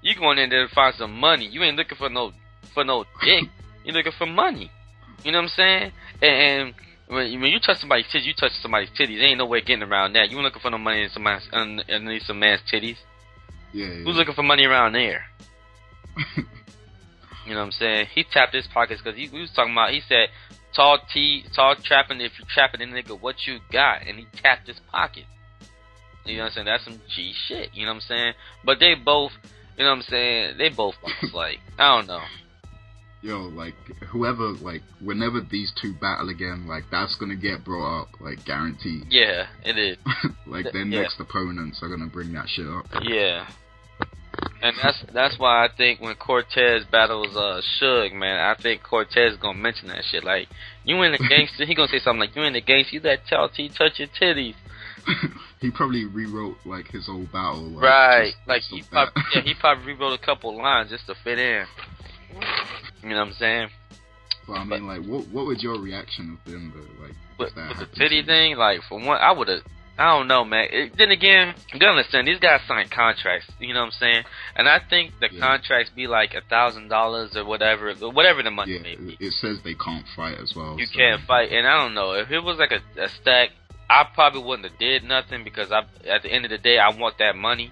[0.00, 1.46] you going in there to find some money.
[1.46, 2.32] You ain't looking for no,
[2.72, 3.44] for no dick.
[3.84, 4.70] You're looking for money.
[5.24, 5.92] You know what I'm saying?
[6.22, 6.32] And,
[6.68, 6.74] and
[7.12, 9.18] when, when you touch somebody's titties, you touch somebody's titties.
[9.18, 10.30] There ain't no way getting around that.
[10.30, 12.96] You looking for no money in somebody's underneath some man's titties.
[13.72, 13.86] Yeah.
[13.86, 14.04] yeah.
[14.04, 15.24] Who's looking for money around there?
[16.36, 16.44] you
[17.54, 18.06] know what I'm saying?
[18.14, 19.90] He tapped his pockets because he, he was talking about.
[19.90, 20.28] He said,
[20.74, 22.20] "Tall T, tall trapping.
[22.20, 25.24] If you're trapping a nigga, what you got?" And he tapped his pocket.
[26.24, 26.66] You know what I'm saying?
[26.66, 27.70] That's some G shit.
[27.74, 28.32] You know what I'm saying?
[28.64, 29.32] But they both,
[29.76, 30.58] you know what I'm saying?
[30.58, 30.94] They both
[31.34, 32.20] like I don't know.
[33.22, 33.74] Yo, like
[34.08, 39.04] whoever, like whenever these two battle again, like that's gonna get brought up, like guaranteed.
[39.10, 39.96] Yeah, it is.
[40.46, 41.02] like their Yeah.
[41.02, 42.84] next opponents are gonna bring that shit up.
[43.02, 43.46] Yeah.
[44.60, 49.34] And that's that's why I think when Cortez battles uh Suge, man, I think Cortez
[49.34, 50.24] is gonna mention that shit.
[50.24, 50.48] Like,
[50.84, 53.26] you in the gangster, he gonna say something like, "You in the gangster, you let
[53.28, 54.54] Tall T touch your titties."
[55.60, 57.62] he probably rewrote like his old battle.
[57.70, 58.32] Like, right.
[58.34, 61.38] just Like based he probably, yeah, he probably rewrote a couple lines just to fit
[61.38, 61.66] in.
[63.02, 63.68] You know what I'm saying?
[64.48, 67.02] Well, I mean, like, what what would your reaction have been though?
[67.04, 69.62] Like, With, with the titty thing, like for one, I would have.
[69.98, 70.68] I don't know, man.
[70.72, 73.46] It, then again, you gotta understand these guys sign contracts.
[73.60, 74.22] You know what I'm saying?
[74.56, 75.38] And I think the Yeah.
[75.38, 79.16] contracts be like a thousand dollars or whatever, whatever the money Yeah, may be.
[79.20, 80.76] it says they can't fight as well.
[80.78, 83.50] You so- can't fight, and I don't know if it was like a, a stack.
[83.90, 86.88] I probably wouldn't have did nothing because I, at the end of the day, I
[86.88, 87.70] want that money.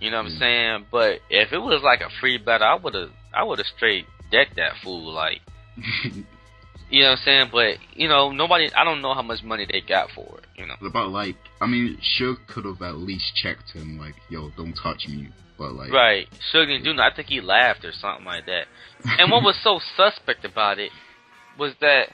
[0.00, 0.38] You know what I'm Mm.
[0.38, 0.86] saying?
[0.92, 4.04] But if it was like a free battle, I would have, I would have straight
[4.32, 5.12] decked that fool.
[5.12, 5.40] Like,
[6.90, 7.48] you know what I'm saying?
[7.52, 8.72] But you know, nobody.
[8.74, 10.46] I don't know how much money they got for it.
[10.56, 10.74] You know?
[10.92, 15.06] But like, I mean, Suge could have at least checked him, like, "Yo, don't touch
[15.06, 16.28] me." But like, Right.
[16.52, 17.12] Suge didn't do nothing.
[17.12, 18.66] I think he laughed or something like that.
[19.18, 20.90] And what was so suspect about it
[21.56, 22.10] was that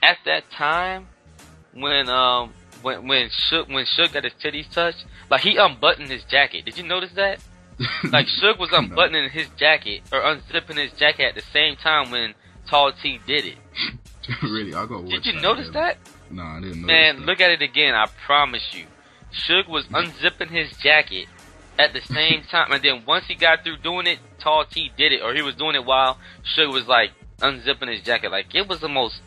[0.00, 1.08] at that time
[1.74, 6.22] when um when when Suge when Suge got his titties touched, like he unbuttoned his
[6.30, 6.64] jacket.
[6.64, 7.40] Did you notice that?
[8.10, 12.34] Like Suge was unbuttoning his jacket or unzipping his jacket at the same time when
[12.68, 13.58] Tall T did it.
[14.42, 15.06] really, I got.
[15.08, 15.98] Did you notice that?
[16.30, 16.84] No, I didn't.
[16.84, 17.26] Man, notice that.
[17.26, 17.94] look at it again.
[17.94, 18.86] I promise you.
[19.32, 20.04] Suge was mm.
[20.04, 21.26] unzipping his jacket
[21.78, 25.12] at the same time, and then once he got through doing it, Tall T did
[25.12, 26.18] it, or he was doing it while
[26.56, 28.30] Suge was like unzipping his jacket.
[28.30, 29.20] Like it was the most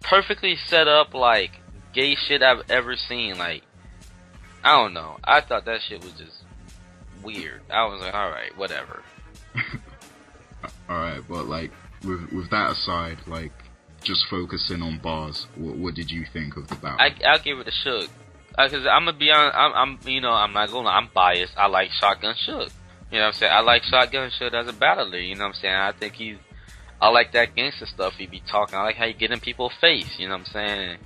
[0.00, 1.52] perfectly set up, like
[1.92, 3.38] gay shit I've ever seen.
[3.38, 3.62] Like
[4.64, 5.18] I don't know.
[5.22, 6.42] I thought that shit was just
[7.22, 7.62] weird.
[7.70, 9.02] I was like, all right, whatever.
[10.88, 11.70] All right, but like,
[12.04, 13.52] with with that aside, like,
[14.02, 15.46] just focusing on bars.
[15.56, 16.98] What what did you think of the battle?
[17.00, 18.08] I I'll give it a Suge.
[18.50, 19.52] Because I'm gonna be on.
[19.54, 20.88] I'm, I'm you know I'm not gonna.
[20.88, 21.56] I'm biased.
[21.56, 22.70] I like Shotgun Suge.
[23.12, 23.52] You know what I'm saying?
[23.52, 25.18] I like Shotgun Suge as a battler.
[25.18, 25.74] You know what I'm saying?
[25.74, 26.36] I think he's.
[27.00, 28.76] I like that gangster stuff he be talking.
[28.76, 30.18] I like how he get in people's face.
[30.18, 30.98] You know what I'm saying?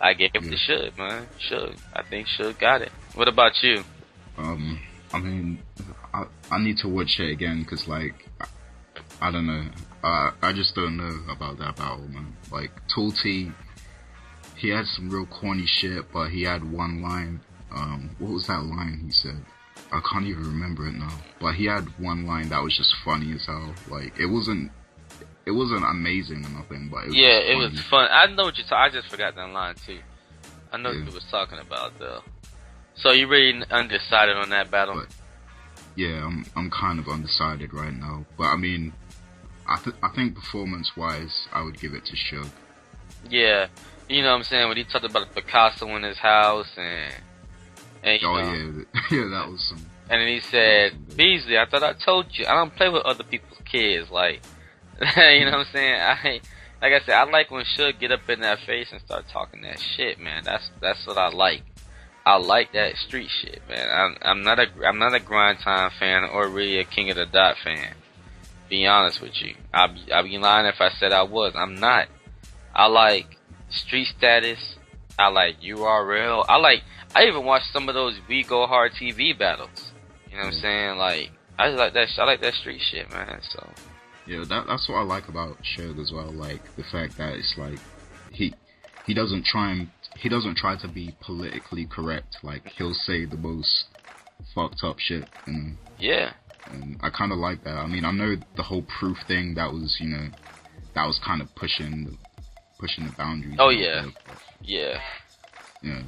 [0.00, 0.50] I gave it Yeah.
[0.50, 1.26] to Suge, man.
[1.50, 1.78] Suge.
[1.94, 2.92] I think Suge got it.
[3.14, 3.82] What about you?
[4.36, 4.80] Um,
[5.12, 5.62] I mean,
[6.14, 8.46] I I need to watch it again because like, I,
[9.28, 9.64] I don't know.
[10.04, 12.36] I I just don't know about that battle, man.
[12.50, 13.50] Like Tall T,
[14.56, 17.40] he had some real corny shit, but he had one line.
[17.74, 19.44] Um, what was that line he said?
[19.92, 21.12] I can't even remember it now.
[21.40, 23.74] But he had one line that was just funny as hell.
[23.88, 24.70] Like it wasn't.
[25.46, 28.08] It wasn't amazing or nothing, but it was yeah, it was fun.
[28.12, 28.78] I know what you're talking.
[28.98, 29.98] I just forgot that line too.
[30.72, 30.98] I know Yeah.
[31.00, 32.22] what you was talking about though.
[32.96, 34.96] So you're really undecided on that battle?
[34.96, 35.08] But-
[35.96, 38.92] Yeah, I'm I'm kind of undecided right now, but I mean,
[39.66, 42.48] I th- I think performance wise, I would give it to Suge.
[43.28, 43.66] Yeah,
[44.08, 47.12] you know what I'm saying when he talked about the Picasso in his house and
[48.02, 49.84] and Oh know, yeah, yeah, that was some.
[50.08, 53.24] and then he said Beasley, I thought I told you I don't play with other
[53.24, 54.10] people's kids.
[54.10, 54.40] Like,
[55.00, 56.00] you know what I'm saying?
[56.00, 56.40] I
[56.80, 59.62] like I said, I like when Suge get up in that face and start talking
[59.62, 60.44] that shit, man.
[60.44, 61.62] That's that's what I like.
[62.30, 63.88] I like that street shit, man.
[63.90, 67.16] I'm, I'm not a I'm not a grind time fan or really a King of
[67.16, 67.94] the Dot fan.
[68.68, 71.54] Be honest with you, I'd be, I'd be lying if I said I was.
[71.56, 72.06] I'm not.
[72.72, 73.36] I like
[73.68, 74.76] street status.
[75.18, 76.44] I like URL.
[76.48, 76.84] I like.
[77.16, 79.90] I even watch some of those We Go Hard TV battles.
[80.30, 80.98] You know what I'm saying?
[80.98, 82.08] Like I just like that.
[82.16, 83.40] I like that street shit, man.
[83.50, 83.68] So
[84.28, 86.30] Yeah, that that's what I like about Suge as well.
[86.30, 87.80] Like the fact that it's like
[88.30, 88.54] he
[89.04, 92.38] he doesn't try and he doesn't try to be politically correct.
[92.42, 93.86] Like he'll say the most
[94.54, 96.32] fucked up shit, and yeah,
[96.70, 97.76] and I kind of like that.
[97.76, 100.28] I mean, I know the whole proof thing that was you know
[100.94, 102.16] that was kind of pushing the
[102.78, 103.56] pushing the boundaries.
[103.58, 104.02] Oh, yeah.
[104.02, 105.00] there, but, yeah,
[105.82, 106.02] yeah.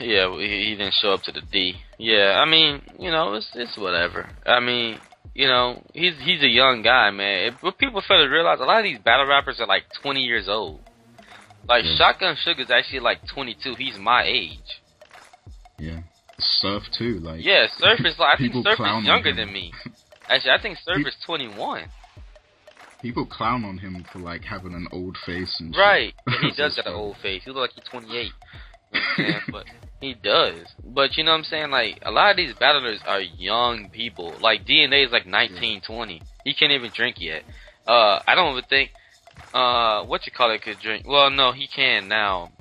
[0.00, 0.36] yeah.
[0.38, 1.74] He, didn't show up to the D.
[1.98, 4.28] Yeah, I mean, you know, it's it's whatever.
[4.44, 4.98] I mean,
[5.34, 7.52] you know, he's he's a young guy, man.
[7.52, 10.20] If, what people fail to realize, a lot of these battle rappers are like 20
[10.20, 10.80] years old.
[11.68, 11.96] Like Yeah.
[11.96, 13.74] Shotgun Suge's actually like 22.
[13.76, 14.80] He's my age.
[15.78, 16.00] Yeah,
[16.38, 17.18] Surf too.
[17.20, 19.36] Like Yeah, Surf is like I think Surf is younger him.
[19.36, 19.72] than me.
[20.28, 21.84] Actually, I think Surf He- is 21.
[23.00, 25.80] people clown on him for like having an old face and shit.
[25.80, 26.14] Right.
[26.40, 27.42] He does got an old face.
[27.44, 28.32] He look like he's 28.
[28.92, 29.40] You know what I'm saying?
[29.52, 29.64] but
[30.00, 30.66] he does.
[30.84, 31.70] But you know what I'm saying?
[31.70, 34.34] Like, a lot of these battlers are young people.
[34.40, 36.22] Like, DNA is like 19, 20.
[36.44, 37.42] He can't even drink yet.
[37.86, 38.90] Uh, I don't even think,
[39.54, 41.06] uh, what you call it could drink.
[41.06, 42.52] Well, no, he can now.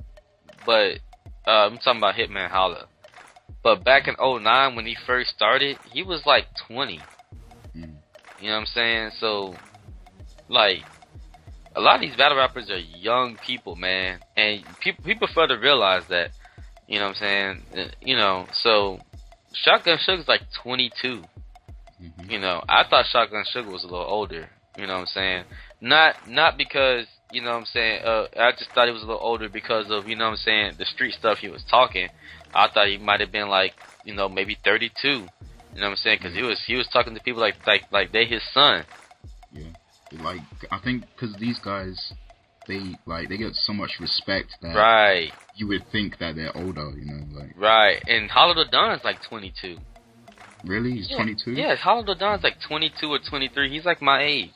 [0.66, 1.00] But,
[1.46, 2.88] uh, I'm talking about Hitman Holla.
[3.64, 7.00] But back in 09 when he first started, he was like 20.
[7.76, 7.96] Mm.
[8.40, 9.12] You know what I'm saying?
[9.20, 9.56] So,
[10.48, 10.84] like,
[11.76, 15.56] a lot of these battle rappers are young people, man, and people people fail to
[15.56, 16.32] realize that.
[16.88, 17.64] You know what I'm saying?
[17.78, 19.00] Uh, You know, so
[19.54, 21.24] Shotgun Suge's like 22.
[22.02, 22.32] Mhm.
[22.32, 24.50] You know, I thought Shotgun Suge was a little older.
[24.78, 25.44] You know what I'm saying?
[25.82, 28.02] Not not because you know what I'm saying.
[28.04, 30.38] Uh, I just thought he was a little older because of you know what I'm
[30.38, 32.10] saying the street stuff he was talking.
[32.54, 34.90] I thought he might have been like you know maybe 32.
[35.08, 36.20] You know what I'm saying?
[36.22, 38.86] Because he was he was talking to people like like like they his son.
[39.52, 39.66] Yeah,
[40.20, 42.14] like I think because these guys,
[42.68, 46.92] they like they get so much respect that Right, you would think that they're older.
[46.98, 48.02] You know, like right.
[48.08, 49.78] And Hollow the Don's like 22.
[50.64, 51.18] really, he's Yeah.
[51.18, 51.52] 22.
[51.54, 53.70] Yeah, Hollow the Don's like 22 or 23.
[53.70, 54.56] He's like my age.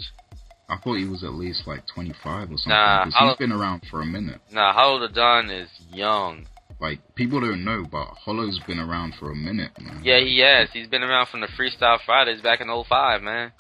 [0.71, 2.69] I thought he was at least like 25 or something.
[2.69, 4.39] Nah, I'll- he's been around for a minute.
[4.51, 6.47] Nah, Hollow the Don is young.
[6.79, 9.99] Like people don't know, but Hollow's been around for a minute, man.
[10.03, 10.71] Yeah, he has.
[10.71, 13.51] He's been around from the Freestyle Fridays back in 05, man.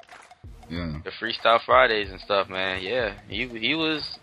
[0.69, 0.93] Yeah.
[1.03, 2.81] The Freestyle Fridays and stuff, man.
[2.81, 4.17] Yeah, he he was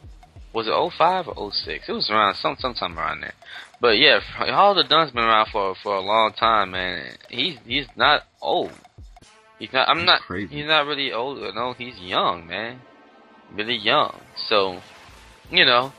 [0.54, 1.88] was it 05 or 06?
[1.88, 3.34] It was around some sometime around there.
[3.80, 7.16] But yeah, Hollow the Don's been around for for a long time, man.
[7.28, 8.72] He's he's not old.
[9.58, 9.88] He's not.
[9.88, 10.20] I'm not.
[10.22, 10.54] crazy.
[10.56, 11.38] He's not really old.
[11.54, 12.80] No, he's young, man.
[13.52, 14.20] Really young.
[14.48, 14.80] So,
[15.50, 15.92] you know,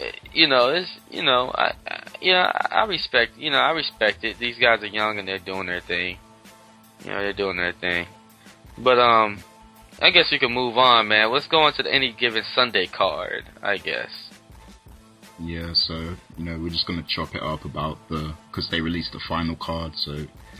[0.00, 3.36] eh, you know, it's you know, I, I yeah, I I respect.
[3.38, 4.38] You know, I respect it.
[4.38, 6.18] These guys are young and they're doing their thing.
[7.04, 8.06] You know, they're doing their thing.
[8.76, 9.42] But um,
[10.02, 11.30] I guess we can move on, man.
[11.32, 13.44] Let's go on to the any given Sunday card.
[13.62, 14.10] I guess.
[15.38, 19.12] Yeah, so you know we're just gonna chop it up about the because they released
[19.12, 20.12] the final card, so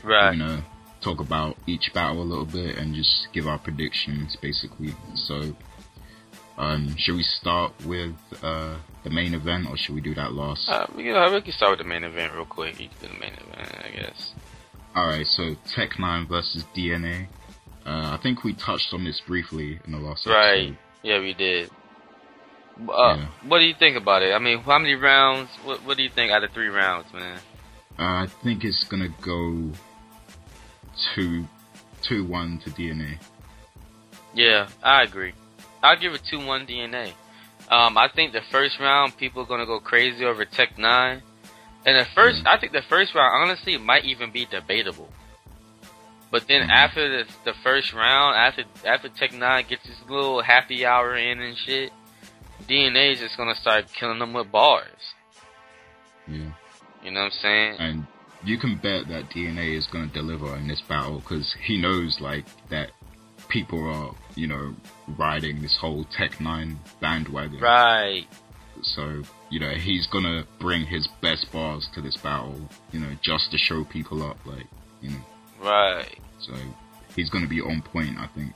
[0.02, 0.30] Right.
[0.30, 0.64] we're gonna
[1.00, 4.94] talk about each battle a little bit and just give our predictions basically.
[5.14, 5.54] So,
[6.58, 10.68] um, should we start with uh the main event or should we do that last?
[10.68, 12.78] Uh, we can, we can start with the main event real quick.
[12.78, 14.34] You can do the main event, I guess.
[14.94, 17.28] All right, so Tech Nine versus DNA.
[17.86, 20.58] Uh, I think we touched on this briefly in the last Right.
[20.70, 20.76] episode.
[21.02, 21.70] Yeah, we did.
[22.78, 23.26] Uh, Yeah.
[23.46, 24.34] What do you think about it?
[24.34, 25.48] I mean, how many rounds?
[25.64, 27.38] What What do you think out of three rounds, man?
[27.98, 29.70] Uh, I think it's gonna go
[31.14, 31.46] two,
[32.02, 33.18] two one to DNA.
[34.34, 35.32] Yeah, I agree.
[35.82, 37.12] I'll give it two one DNA.
[37.70, 41.22] Um, I think the first round people are gonna go crazy over Tech Nine,
[41.86, 45.08] and the first, I think the first round honestly might even be debatable.
[46.30, 46.70] But then Mhm.
[46.70, 51.40] after the the first round, after after Tech Nine gets his little happy hour in
[51.40, 51.92] and shit,
[52.68, 55.14] DNA is just gonna start killing them with bars.
[56.28, 56.50] Yeah.
[57.02, 57.76] You know what I'm saying?
[57.78, 58.06] and
[58.44, 62.18] you can bet that DNA is going to deliver in this battle because he knows
[62.20, 62.90] like that
[63.48, 64.74] people are you know
[65.18, 67.60] riding this whole Tech Nine bandwagon.
[67.60, 68.26] Right.
[68.82, 72.56] So you know he's gonna bring his best bars to this battle.
[72.92, 74.66] You know just to show people up, like
[75.02, 75.20] you know.
[75.62, 76.18] Right.
[76.40, 76.54] So
[77.14, 78.52] he's gonna be on point, I think.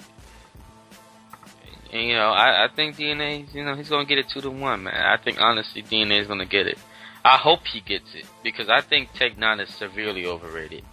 [1.92, 4.50] And, you know, I, I think DNA, you know, he's gonna get it two to
[4.50, 4.94] one, man.
[4.94, 6.78] I think honestly, DNA is gonna get it.
[7.24, 10.84] I hope he gets it because I think Tech Nine is severely overrated.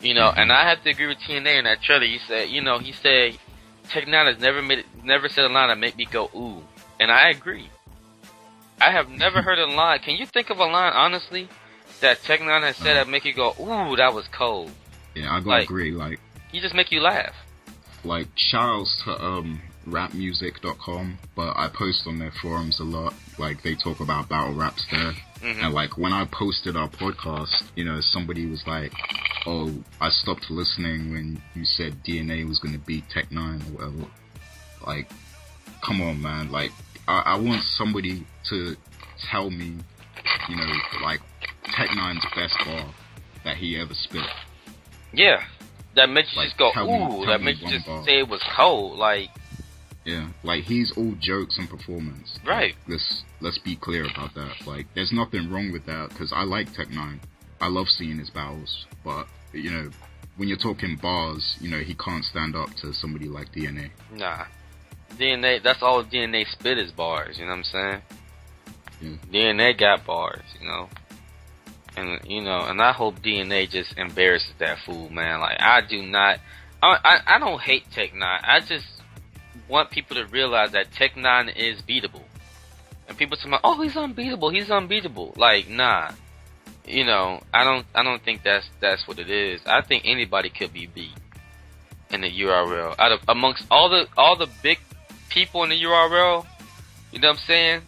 [0.00, 0.38] You know, Mhm.
[0.42, 2.04] and I have to agree with TNA in that trailer.
[2.04, 3.38] He said, you know, he said
[3.88, 6.62] Tech Nine has never made, never said a line that make me go ooh,
[6.98, 7.68] and I agree.
[8.80, 10.00] I have never heard a line.
[10.00, 11.48] Can you think of a line honestly
[12.00, 14.72] that Tech Nine has said that make you go ooh, that was cold?
[15.14, 15.92] Yeah, I Like- agree.
[15.92, 16.18] Like
[16.50, 17.34] He just make you laugh.
[18.02, 23.14] like shoutouts to um rapmusic.com, but I post on their forums a lot.
[23.38, 25.14] Like they talk about battle raps there.
[25.44, 28.92] Hmm And like when I posted our podcast, you know, somebody was like,
[29.46, 33.72] "Oh, I stopped listening when you said DNA was going to beat Tech Nine or
[33.76, 34.10] whatever."
[34.86, 35.08] Like,
[35.82, 36.50] come on, man!
[36.50, 36.72] Like,
[37.06, 38.76] I, I want somebody to
[39.30, 39.76] tell me,
[40.48, 40.72] you know,
[41.02, 41.20] like
[41.76, 42.86] Tech Nine's best bar
[43.44, 44.22] that he ever spit.
[45.12, 45.44] Yeah.
[45.94, 48.04] That you Like, just go, me- ooh, that me makes you just bar.
[48.04, 48.98] say it was cold.
[48.98, 49.28] Like,
[50.04, 52.38] Yeah, like he's all jokes and performance.
[52.44, 52.74] Right.
[52.74, 54.66] Like, let's let's be clear about that.
[54.66, 57.20] Like, there's nothing wrong with that because I like Tech Nine.
[57.60, 59.90] I love seeing his battles, but you know,
[60.36, 63.90] when you're talking bars, you know, he can't stand up to somebody like DNA.
[64.12, 64.44] nah.
[65.16, 68.02] DNA, that's all DNA spit is bars, you know what I'm saying?
[69.00, 69.10] Yeah.
[69.30, 70.88] DNA got bars, you know?
[71.96, 75.40] And, you know, and I hope DNA just embarrasses that fool, man.
[75.40, 76.40] Like, I do not,
[76.82, 78.40] I, I, I don't hate Tech Nine.
[78.42, 78.86] I just
[79.68, 82.22] want people to realize that Tech Nine is beatable.
[83.08, 84.50] And people say, "Oh, he's unbeatable.
[84.50, 86.10] He's unbeatable." Like, nah.
[86.86, 87.86] You know, I don't.
[87.94, 89.60] I don't think that's that's what it is.
[89.66, 91.14] I think anybody could be beat
[92.10, 92.94] in the URL.
[92.98, 94.78] Out of amongst all the all the big
[95.28, 96.46] people in the URL,
[97.12, 97.82] you know what I'm saying?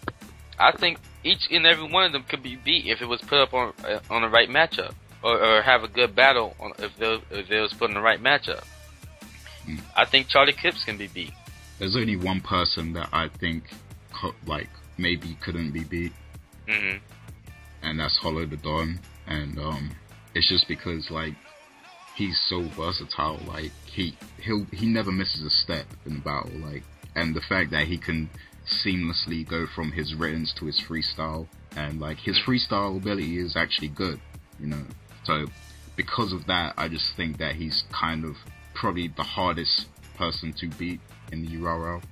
[0.59, 3.39] I think each and every one of them could be beat if it was put
[3.39, 6.97] up on uh, on the right matchup, or, or have a good battle on, if
[6.97, 8.64] they if they was put in the right matchup.
[9.64, 9.77] Hmm.
[9.97, 11.33] I think Charlie Clips can be beat.
[11.79, 13.64] There's only one person that I think,
[14.12, 14.68] co- like,
[14.99, 16.12] maybe couldn't be beat,
[16.68, 16.97] hmm
[17.83, 18.99] and that's Hollow the Don.
[19.27, 19.93] And um,
[20.35, 21.35] it's just because like
[22.16, 23.39] he's so versatile.
[23.47, 26.59] Like he he'll he never misses a step in the battle.
[26.59, 26.83] Like
[27.14, 28.29] and the fact that he can
[28.66, 31.47] seamlessly go from his writtens to his freestyle,
[31.77, 34.20] and like his freestyle ability is actually good.
[34.59, 34.85] You know,
[35.24, 35.47] so
[35.97, 38.37] because of that, I just think that he's kind of
[38.74, 39.87] probably the hardest
[40.17, 41.01] person to beat
[41.33, 42.03] in the URL.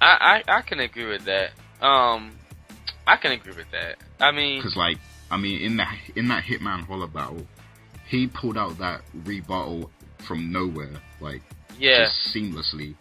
[0.00, 1.50] I, I I can agree with that.
[1.80, 2.32] Um,
[3.06, 3.96] I can agree with that.
[4.20, 4.98] I mean, Because like,
[5.30, 7.46] I mean, in that in that Hitman Holla battle,
[8.08, 9.90] he pulled out that rebuttal
[10.26, 11.42] from nowhere, like
[11.78, 12.94] yeah, just seamlessly.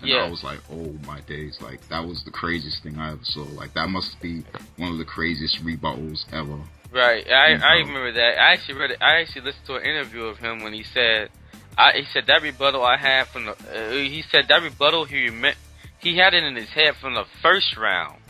[0.00, 0.18] And Yeah.
[0.26, 3.42] I was like, oh my days, like that was the craziest thing I ever saw.
[3.42, 4.44] Like that must be
[4.76, 6.58] one of the craziest rebuttals ever.
[6.92, 7.26] right.
[7.28, 8.38] I I remember that.
[8.38, 8.98] I actually read it.
[9.00, 11.30] I actually listened to an interview of him when he said,
[11.78, 13.52] I he said that rebuttal I had from the.
[13.52, 15.54] Uh, he said that rebuttal he rem-
[15.98, 18.20] he had it in his head from the first round,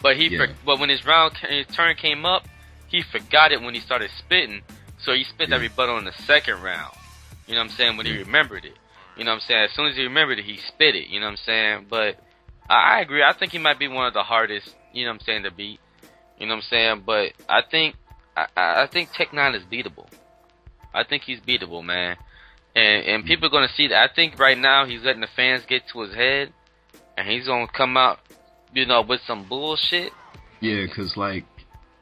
[0.00, 0.46] but he Yeah.
[0.46, 2.46] for, but when his round his turn came up,
[2.86, 4.62] he forgot it when he started spitting.
[4.98, 6.94] So he spit that rebuttal in the second round.
[7.46, 7.96] You know what I'm saying?
[7.96, 8.76] When he remembered it.
[9.16, 9.64] You know what I'm saying?
[9.64, 11.08] As soon as he remembered it, he spit it.
[11.08, 11.86] You know what I'm saying?
[11.90, 12.18] But
[12.70, 13.22] I, I agree.
[13.22, 14.74] I think he might be one of the hardest.
[14.92, 15.78] You know what I'm saying to beat.
[16.38, 17.02] You know what I'm saying?
[17.04, 17.96] But I think
[18.36, 20.06] I, I I think Tech Nine is beatable.
[20.92, 22.16] I think he's beatable, man.
[22.74, 23.28] And and hmm.
[23.28, 24.10] people are gonna see that.
[24.10, 26.52] I think right now he's letting the fans get to his head,
[27.16, 28.18] and he's gonna come out,
[28.72, 30.12] you know, with some bullshit.
[30.60, 31.44] Yeah, because like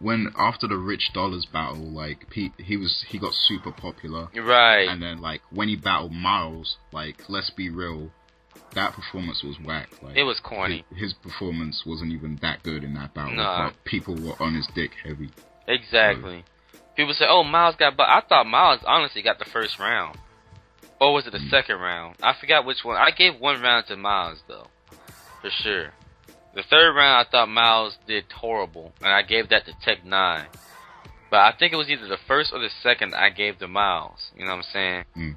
[0.02, 4.88] when after the Rich Dollaz battle, like Pete, he was he got super popular, Right.
[4.88, 8.10] and then like when he battled Miles, like let's be real,
[8.74, 9.90] that performance was whack.
[10.02, 10.84] Like It was corny.
[10.90, 13.36] His, his performance wasn't even that good in that battle.
[13.36, 13.68] Nah.
[13.68, 15.30] But people were on his dick heavy.
[15.68, 16.44] Exactly.
[16.96, 20.18] People say, "Oh, Miles got," but I thought Miles honestly got the first round,
[21.02, 22.14] or was it the second round?
[22.22, 22.96] I forgot which one.
[22.96, 24.68] I gave one round to Miles though,
[25.40, 25.92] for sure.
[26.54, 30.46] The third round, I thought Miles did horrible, and I gave that to Tech Nine.
[31.28, 34.30] But I think it was either the first or the second I gave to Miles.
[34.36, 35.04] You know what I'm saying?
[35.16, 35.36] Mm.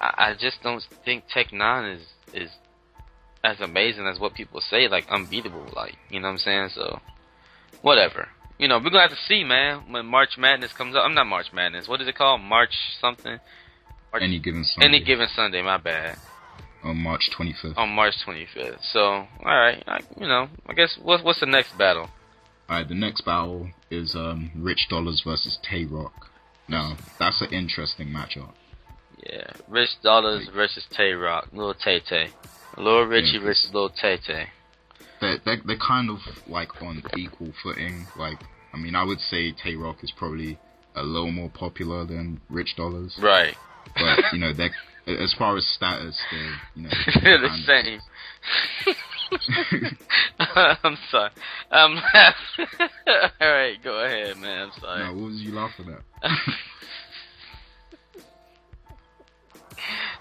[0.00, 2.02] I, I just don't think Tech Nine is
[2.32, 2.50] is
[3.44, 5.68] as amazing as what people say, like unbeatable.
[5.76, 6.70] Like you know what I'm saying?
[6.74, 7.00] So
[7.80, 8.28] whatever.
[8.58, 11.02] You know, we're gonna have to see, man, when March Madness comes up.
[11.04, 11.86] I'm not March Madness.
[11.86, 12.40] What is it called?
[12.40, 13.38] March something.
[14.14, 14.86] March, Any given Sunday.
[14.86, 15.60] any given Sunday.
[15.62, 16.16] My bad.
[16.84, 17.76] on March 25th.
[17.76, 18.78] On March 25th.
[18.92, 19.82] So, all right.
[19.88, 22.08] I, you know, I guess what's what's the next battle?
[22.70, 26.12] Alright, the next battle is um, Rich Dollaz versus Tay Roc.
[26.68, 28.52] Now, that's an interesting matchup.
[29.26, 32.28] Yeah, Rich Dollaz versus Tay Roc, Little Tay Tay,
[32.78, 33.40] Little Richie Yeah.
[33.40, 34.46] versus Little Tay Tay.
[35.20, 38.06] They're, they're, they're kind of like on equal footing.
[38.16, 38.38] Like,
[38.72, 40.58] I mean, I would say Tay Roc is probably
[40.96, 43.20] a little more popular than Rich Dollaz.
[43.20, 43.56] Right.
[43.94, 44.70] But, you know, they're,
[45.06, 46.90] as far as status, they're, you know,
[47.22, 48.00] They're the same.
[50.84, 51.30] I'm sorry.
[51.70, 52.00] Um,
[53.40, 54.68] all right, go ahead, man.
[54.68, 55.04] I'm sorry.
[55.04, 56.30] No, what was you laughing at?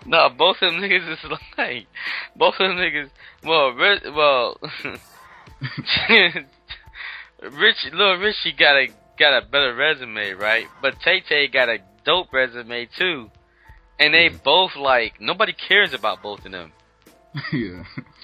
[0.06, 1.20] No, both of them niggas is
[1.58, 1.88] like,
[2.36, 3.10] both of them niggas.
[3.44, 4.58] Well, Rich, well,
[7.42, 8.88] Rich, little Richie got a
[9.18, 10.68] got a better resume, right?
[10.82, 13.32] But Tay Tay got a dope resume too,
[14.00, 14.38] and they Yeah.
[14.44, 16.72] both like nobody cares about both of them.
[17.54, 17.84] yeah.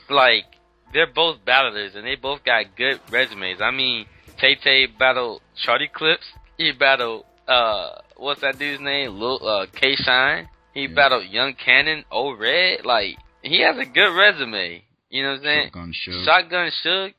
[0.10, 0.46] Like
[0.94, 3.62] they're both battlers, and they both got good resumes.
[3.62, 4.06] I mean,
[4.40, 6.26] Tay Tay battled Charlie Clips.
[6.58, 9.20] He battled uh, what's that dude's name?
[9.20, 10.48] Lil uh, K Shine.
[10.74, 10.94] He Yeah.
[10.96, 12.86] battled Young Cannon, O Red.
[12.86, 14.84] Like he has a good resume.
[15.10, 15.64] You know what I'm saying?
[15.68, 16.24] Shotgun show.
[16.24, 17.14] Shotgun Suge,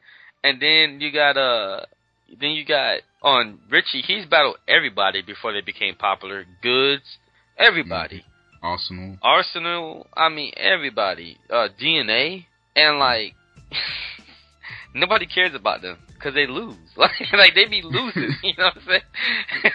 [0.44, 1.80] and then you got uh,
[2.40, 4.02] then you got on Richie.
[4.06, 6.44] He's battled everybody before they became popular.
[6.62, 7.02] Goodz,
[7.58, 8.24] everybody.
[8.62, 9.16] Arsenal.
[9.22, 10.06] Arsenal.
[10.16, 11.38] I mean everybody.
[11.48, 12.46] Uh, DNA,
[12.76, 13.34] and like
[14.94, 16.76] nobody cares about them because they lose.
[16.96, 18.30] Like like they be losing.
[18.42, 19.02] you know what I'm saying?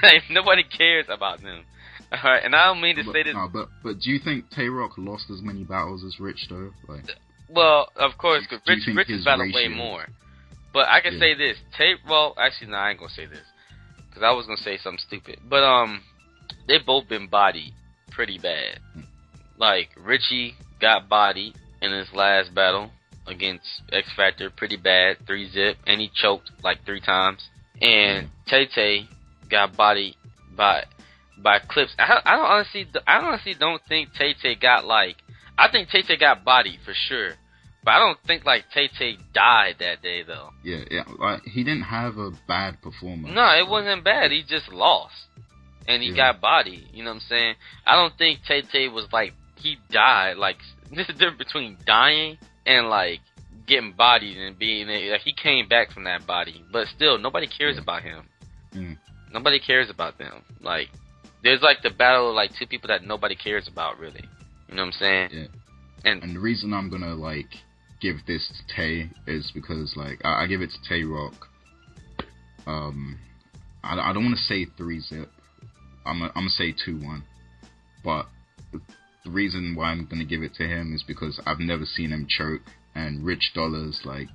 [0.04, 1.64] like nobody cares about them.
[2.12, 3.34] All right, and I don't mean to But, say this.
[3.34, 6.70] no, but but do you think Tay Roc lost as many battles as Rich though?
[6.88, 7.04] Like,
[7.50, 10.06] Well, of course, 'cause Do you Rich Rich is his battled way more.
[10.72, 11.20] But I can Yeah.
[11.20, 12.00] say this: tape.
[12.08, 13.46] Well, actually, no, I ain't gonna say this
[14.10, 15.40] because I was gonna say something stupid.
[15.50, 16.04] But um,
[16.68, 17.74] they both been bodied
[18.16, 18.80] pretty bad.
[19.58, 21.56] Like Richie got bodied,
[21.86, 22.92] in his last battle
[23.28, 27.48] against X Factor, pretty bad, three zip, and he choked like three times.
[27.82, 28.30] And mm.
[28.48, 29.08] Tay Tay
[29.50, 30.16] got bodied
[30.56, 30.86] by
[31.38, 31.94] by Clips.
[32.00, 35.18] I, I don't honestly, I honestly don't think Tay Tay got like.
[35.58, 37.32] I think Tay Tay got bodied for sure,
[37.84, 40.50] but I don't think like Tay Tay died that day though.
[40.64, 41.04] Yeah, yeah.
[41.18, 43.34] Like, he didn't have a bad performance.
[43.34, 44.32] No, it wasn't bad.
[44.32, 45.16] He just lost,
[45.88, 46.16] and he Yeah.
[46.34, 46.88] got body.
[46.94, 47.56] You know what I'm saying?
[47.86, 50.38] I don't think Tay Tay was like he died.
[50.38, 50.58] Like
[50.94, 53.20] there's a difference between dying and like
[53.68, 57.76] getting bodied and being like he came back from that body, but still nobody cares
[57.76, 57.82] Yeah.
[57.82, 58.30] about him.
[58.74, 58.98] Mm.
[59.32, 60.44] Nobody cares about them.
[60.62, 60.90] Like
[61.44, 64.24] there's like the battle of like two people that nobody cares about really.
[64.70, 65.30] You know what I'm saying?
[65.32, 65.48] Yeah.
[66.12, 67.50] And And the reason I'm gonna like
[68.02, 71.34] give this to Tay is because like I, I give it to Tay Roc.
[72.68, 73.18] Um,
[73.84, 75.30] I, I don't want to say three zip.
[76.06, 77.24] I'm i I'm gonna say two one,
[78.04, 78.28] but
[78.72, 78.82] the,
[79.24, 82.28] the reason why I'm gonna give it to him is because I've never seen him
[82.28, 82.62] choke,
[82.94, 84.28] and Rich Dollaz like,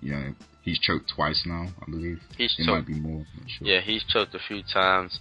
[0.00, 2.20] you know, he's choked twice now, I believe.
[2.36, 2.68] he's It choked.
[2.68, 3.24] might be more.
[3.46, 3.66] Sure.
[3.66, 5.20] Yeah, he's choked a few times.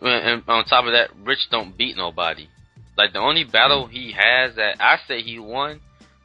[0.00, 2.48] And on top of that, Rich don't beat nobody.
[2.96, 5.80] Like the only battle he has that I say he won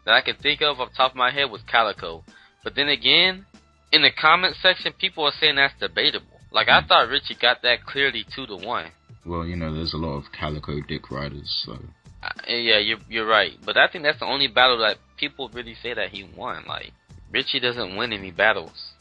[0.05, 2.23] that I can think of off the top of my head was Calicoe.
[2.63, 3.45] But then again,
[3.91, 6.39] in the comment section, people are saying that's debatable.
[6.51, 6.87] Like I hmm.
[6.87, 8.91] thought Richie got that clearly two to one.
[9.27, 11.77] Well, you know, there's a lot of Calicoe dick riders, so
[12.23, 13.53] Uh, yeah, you're you're right.
[13.65, 16.63] But I think that's the only battle that people really say that he won.
[16.67, 16.91] Like
[17.31, 18.93] Richie doesn't win any battles.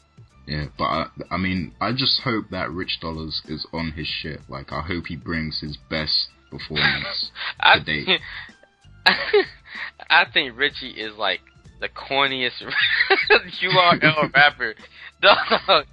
[0.47, 4.39] Yeah, but I, I mean, I just hope that Rich Dollaz is on his shit.
[4.47, 7.31] Like, I hope he brings his best performance.
[7.59, 8.21] I to date.
[10.09, 11.41] I think Richie is like
[11.81, 12.63] the corniest
[13.61, 14.75] URL rapper.
[15.21, 15.85] Dog,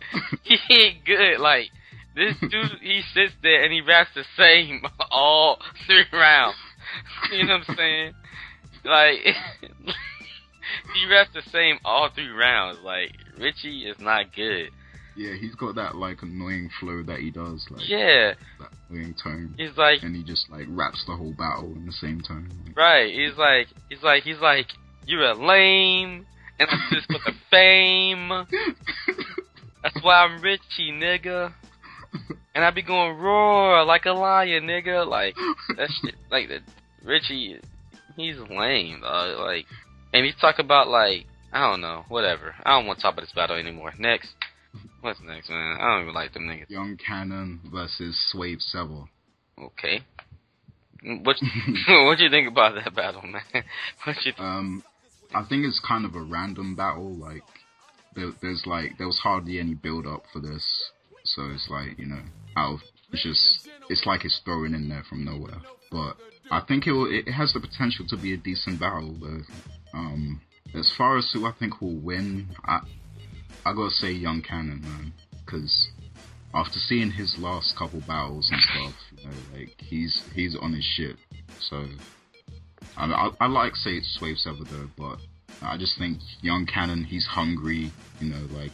[0.43, 1.41] he ain't good.
[1.41, 1.70] Like
[2.15, 6.57] this dude, he sits there and he raps the same all three rounds.
[7.33, 8.15] You know what I'm saying?
[8.85, 9.19] Like
[10.95, 12.79] he raps the same all three rounds.
[12.85, 14.71] Like Richie is not good.
[15.17, 19.55] yeah, he's got that like annoying flow that he does, like Yeah, that annoying tone,
[19.57, 22.51] he's like and he just like raps the whole battle in the same tone.
[22.67, 23.12] Like, Right.
[23.15, 24.67] He's like, he's like, he's like,
[25.07, 26.27] you're a lame,
[26.59, 28.29] and I'm just for the fame.
[29.83, 31.53] That's why I'm Richie, nigga.
[32.55, 35.07] And I be going roar like a lion, nigga.
[35.07, 35.35] Like
[35.77, 36.15] that shit.
[36.31, 36.61] Like the
[37.05, 37.61] Richie,
[38.17, 39.39] he's lame, dog.
[39.41, 39.67] Like,
[40.12, 42.55] and he's talk about like, I don't know, whatever.
[42.65, 43.93] I don't want to talk about this battle anymore.
[43.99, 44.29] Next.
[45.01, 45.79] What's next, man?
[45.81, 46.71] I don't even like them niggas.
[46.71, 49.07] Young Cannon versus Swave Sevah.
[49.61, 50.01] Okay.
[51.05, 51.37] What
[51.89, 53.43] what you think about that battle, man?
[54.05, 54.83] What you Um,
[55.35, 57.15] I think it's kind of a random battle.
[57.15, 57.43] Like,
[58.15, 60.65] there, there's like there was hardly any build up for this,
[61.35, 62.22] so it's like you know,
[62.57, 62.80] out of
[63.12, 65.61] it's just it's like it's thrown in there from nowhere.
[65.91, 66.16] But
[66.51, 69.14] I think it will, it has the potential to be a decent battle.
[69.20, 69.43] Though.
[69.93, 70.41] Um,
[70.74, 72.80] as far as who I think will win, I
[73.64, 75.12] I gotta say Young Cannon, man,
[75.45, 75.91] because
[76.55, 80.85] after seeing his last couple battles and stuff, you know, like he's he's on his
[80.85, 81.16] shit.
[81.61, 81.85] So
[82.97, 85.18] I, I, I like say it's Swave Sevah though, but
[85.62, 88.72] I just think Young Cannon, he's hungry, you know, like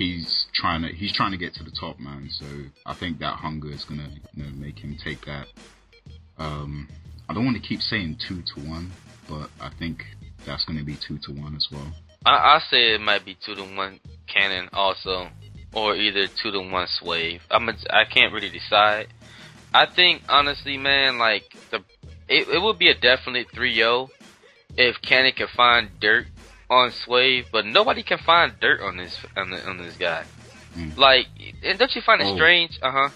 [0.00, 2.28] he's trying to he's trying to get to the top, man.
[2.30, 2.46] So
[2.86, 5.46] I think that hunger is gonna you know make him take that.
[6.38, 6.88] Um,
[7.28, 8.90] I don't want to keep saying two to one,
[9.28, 10.04] but I think
[10.46, 11.92] that's gonna be two to one as well.
[12.24, 15.28] I, I say it might be two to one Cannon also,
[15.74, 17.42] or either two to one Swave.
[17.50, 19.08] I'm a, I can't really decide.
[19.72, 21.84] I think honestly, man, like the
[22.26, 24.08] it, it would be a definite 3-0
[24.76, 26.26] if Cannon can find dirt
[26.70, 30.24] on Swave, but nobody can find dirt on this on, the, on this guy.
[30.76, 30.96] Mm.
[30.96, 31.26] Like,
[31.64, 32.36] and don't you find it Oh.
[32.36, 32.78] strange?
[32.80, 33.08] Uh huh.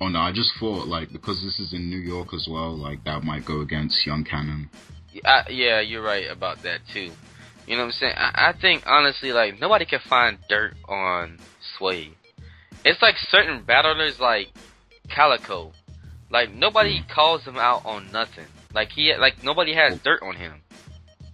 [0.00, 3.04] Oh no, I just thought like because this is in New York as well, like
[3.04, 4.68] that might go against Young Cannon.
[5.24, 7.10] I, yeah, you're right about that too.
[7.66, 8.14] You know what I'm saying?
[8.16, 11.38] I, I think honestly, like nobody can find dirt on
[11.78, 12.10] Sway.
[12.84, 14.48] It's like certain battlers, like
[15.08, 15.72] Calicoe,
[16.30, 18.46] like nobody calls him out on nothing.
[18.74, 20.60] Like he, like nobody has dirt on him.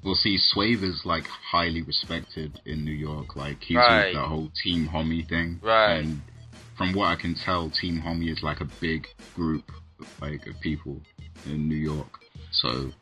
[0.03, 3.37] Well, see, Swave is like highly respected in New York.
[3.37, 4.07] Like he's Right.
[4.07, 5.61] with the whole Team Homie thing.
[5.63, 5.99] Right.
[5.99, 6.23] And
[6.77, 9.71] from what I can tell, Team Homie is like a big group,
[10.21, 11.01] like of people
[11.47, 12.19] in New York.
[12.51, 12.93] So,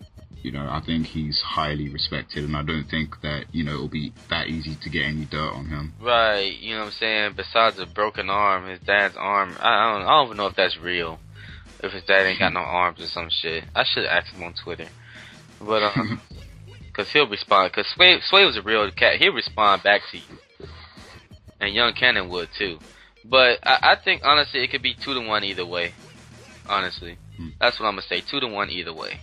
[0.43, 3.89] you know, I think he's highly respected, and I don't think that you know it'll
[3.89, 5.95] be that easy to get any dirt on him.
[6.01, 7.33] Right, you know what I'm saying?
[7.37, 10.79] Besides a broken arm, his dad's arm, I, don't I don't even know if that's
[10.79, 11.19] real.
[11.83, 13.65] If his dad ain't got no arms or some shit.
[13.75, 14.87] I should ask him on Twitter.
[15.61, 16.21] But, um,
[17.01, 20.69] cause he'll respond, cause Sway, Sway was a real cat, he'll respond back to you.
[21.59, 22.79] And Young Cannon would too.
[23.25, 25.95] But I, I think honestly it could be two to one either way.
[26.69, 27.17] Honestly.
[27.37, 27.49] Hmm.
[27.61, 29.21] That's what I'm gonna say, two to one either way.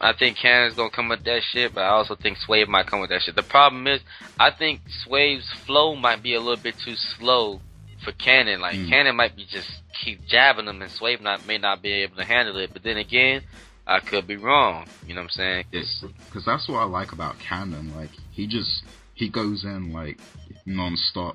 [0.00, 3.00] I think Cannon's gonna come with that shit, but I also think Swave might come
[3.00, 3.36] with that shit.
[3.36, 4.00] The problem is,
[4.38, 7.60] I think Swave's flow might be a little bit too slow
[8.02, 8.60] for Cannon.
[8.60, 8.88] Like Mm.
[8.88, 12.24] Cannon might be just keep jabbing him, and Swave not may not be able to
[12.24, 12.72] handle it.
[12.72, 13.42] But then again,
[13.90, 14.86] I could be wrong.
[15.04, 15.64] You know what I'm saying?
[15.72, 17.92] Because that's what I like about Cannon.
[17.96, 18.84] Like he just
[19.14, 20.20] he goes in like
[20.64, 21.34] non-stop.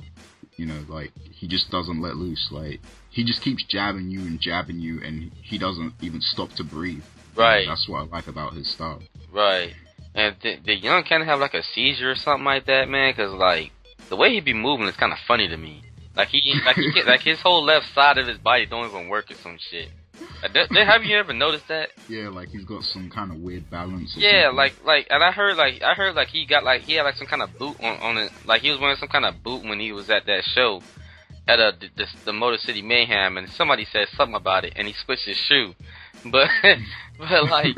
[0.56, 2.48] You know, like he just doesn't let loose.
[2.52, 2.80] Like
[3.10, 7.04] he just keeps jabbing you and jabbing you, and he doesn't even stop to breathe.
[7.36, 7.68] Right.
[7.68, 9.04] That's what I like about his style.
[9.34, 9.74] Right.
[10.14, 13.12] And th- the young Cannon have like a seizure or something like that, man?
[13.12, 13.74] Because like
[14.08, 15.84] the way he be moving is kind of funny to me.
[16.16, 19.30] Like he, like he, like his whole left side of his body don't even work
[19.30, 19.90] or some shit.
[20.44, 21.90] Uh, th- th- have you ever noticed that?
[22.08, 24.16] Yeah, like he's got some kind of weird balance.
[24.16, 24.58] Yeah, something.
[24.58, 27.16] like like, and I heard like I heard like he got like he had like
[27.16, 29.64] some kind of boot on on it, like he was wearing some kind of boot
[29.64, 30.82] when he was at that show
[31.48, 34.88] at a the, the, the Motor City Mayhem, and somebody said something about it, and
[34.88, 35.74] he switched his shoe,
[36.26, 36.50] but
[37.20, 37.76] but like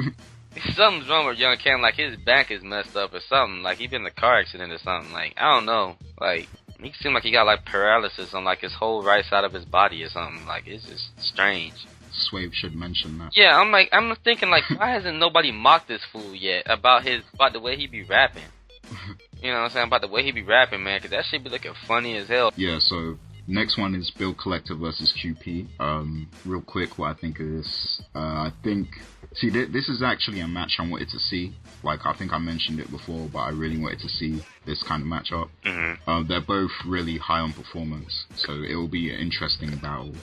[0.74, 3.88] something's wrong with Young Cam, like his back is messed up or something, like he
[3.88, 6.48] been in a car accident or something, like I don't know, like
[6.80, 9.66] he seemed like he got like paralysis on like his whole right side of his
[9.66, 11.74] body or something, like it's just strange.
[12.18, 13.32] Swave should mention that.
[13.36, 17.24] Yeah, I'm like, I'm thinking like, why hasn't nobody mocked this fool yet about his
[17.34, 18.44] about the way he be rapping?
[19.42, 21.00] You know what I'm saying about the way he be rapping, man?
[21.00, 22.52] Cause that shit be looking funny as hell.
[22.56, 25.68] Yeah, so next one is Bill Collector versus QP.
[25.80, 28.02] Um, real quick, what I think of this.
[28.16, 28.88] Uh, I think,
[29.36, 31.54] see, th- this is actually a match I wanted to see.
[31.84, 35.02] Like, I think I mentioned it before, but I really wanted to see this kind
[35.02, 35.50] of matchup.
[35.66, 36.10] Mm-hmm.
[36.10, 40.14] Uh, they're both really high on performance, so it will be an interesting battle.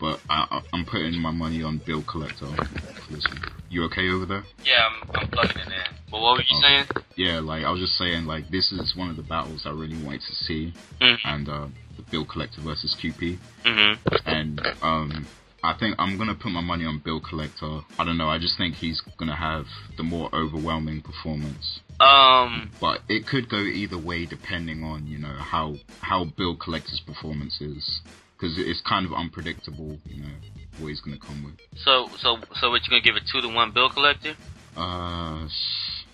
[0.00, 3.42] But I, I'm putting my money on Bill Collector for this one.
[3.70, 4.44] You okay over there?
[4.64, 5.72] Yeah, I'm, I'm plugging in.
[6.10, 6.60] But what were you Oh.
[6.62, 6.84] saying?
[7.16, 9.96] Yeah, like I was just saying, like this is one of the battles I really
[10.02, 11.18] wanted to see, Mhm.
[11.24, 11.66] and uh,
[11.96, 13.38] the Bill Collector versus QP.
[13.64, 14.14] Mm-hmm.
[14.26, 15.26] and um,
[15.62, 17.80] I think I'm gonna put my money on Bill Collector.
[17.98, 18.28] I don't know.
[18.28, 19.66] I just think he's gonna have
[19.96, 21.80] the more overwhelming performance.
[22.00, 27.00] Um, But it could go either way depending on you know how how Bill Collector's
[27.00, 28.00] performance is,
[28.38, 29.98] because it's kind of unpredictable.
[30.06, 30.34] You know
[30.78, 31.54] what he's gonna come with.
[31.84, 34.36] so so so what you gonna give it two to one bill collector?
[34.76, 35.48] Uh,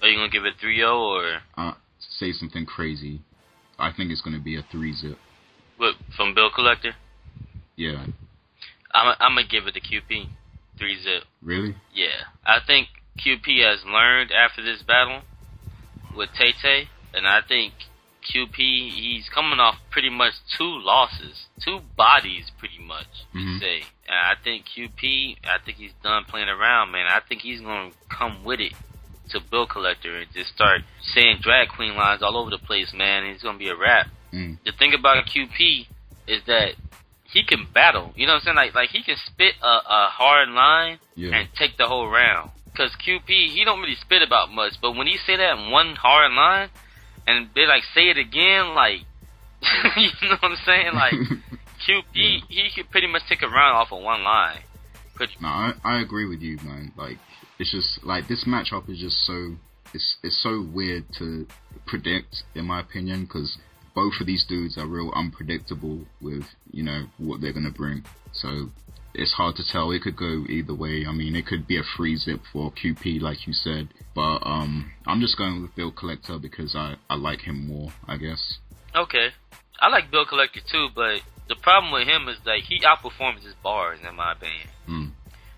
[0.02, 1.72] Or you gonna give it three zero or uh
[2.18, 3.20] say something crazy.
[3.78, 5.18] I think it's gonna be a three zip.
[5.76, 6.94] what from bill collector?
[7.76, 8.06] Yeah,
[8.94, 10.28] I'm I'm gonna give it to QP,
[10.78, 11.24] three zip.
[11.42, 11.74] really?
[11.92, 15.22] Yeah, I think QP has learned after this battle
[16.16, 17.74] with Tay Tay, and I think
[18.24, 18.56] QP
[18.90, 23.60] he's coming off pretty much two losses, two bodies, pretty much Mhm.
[23.60, 23.82] say.
[24.08, 27.06] And I think QP, I think he's done playing around, man.
[27.06, 28.72] I think he's gonna come with it
[29.30, 30.82] to Bill Collector and just start
[31.14, 33.24] saying drag queen lines all over the place, man.
[33.32, 34.08] He's gonna be a rap.
[34.32, 34.58] Mm.
[34.64, 35.86] The thing about QP
[36.26, 36.74] is that
[37.24, 38.12] he can battle.
[38.16, 38.56] You know what I'm saying?
[38.56, 41.34] Like like he can spit a, a hard line Yeah.
[41.36, 42.50] and take the whole round.
[42.76, 46.32] Cause QP, he don't really spit about much, but when he say that one hard
[46.32, 46.68] line,
[47.26, 49.00] and they like say it again, like,
[49.96, 50.94] you know what I'm saying?
[50.94, 51.14] Like,
[51.86, 54.60] QP, he could pretty much take a round off of one line.
[55.14, 56.92] Pretty, No, I, I agree with you, man.
[56.96, 57.18] Like,
[57.58, 59.56] it's just like this matchup is just so
[59.92, 61.46] it's it's so weird to
[61.86, 63.58] predict, in my opinion, because
[63.94, 68.04] both of these dudes are real unpredictable with you know what they're gonna bring.
[68.32, 68.70] So
[69.14, 69.90] it's hard to tell.
[69.92, 71.04] It could go either way.
[71.08, 73.88] I mean, it could be a free zip for QP, like you said.
[74.14, 78.16] But um, I'm just going with Bill Collector because I I like him more, I
[78.16, 78.58] guess.
[78.94, 79.28] okay.
[79.80, 83.54] I like Bill Collector too, but the problem with him is that he outperforms his
[83.62, 84.68] bars, in my opinion.
[84.86, 85.04] Hmm.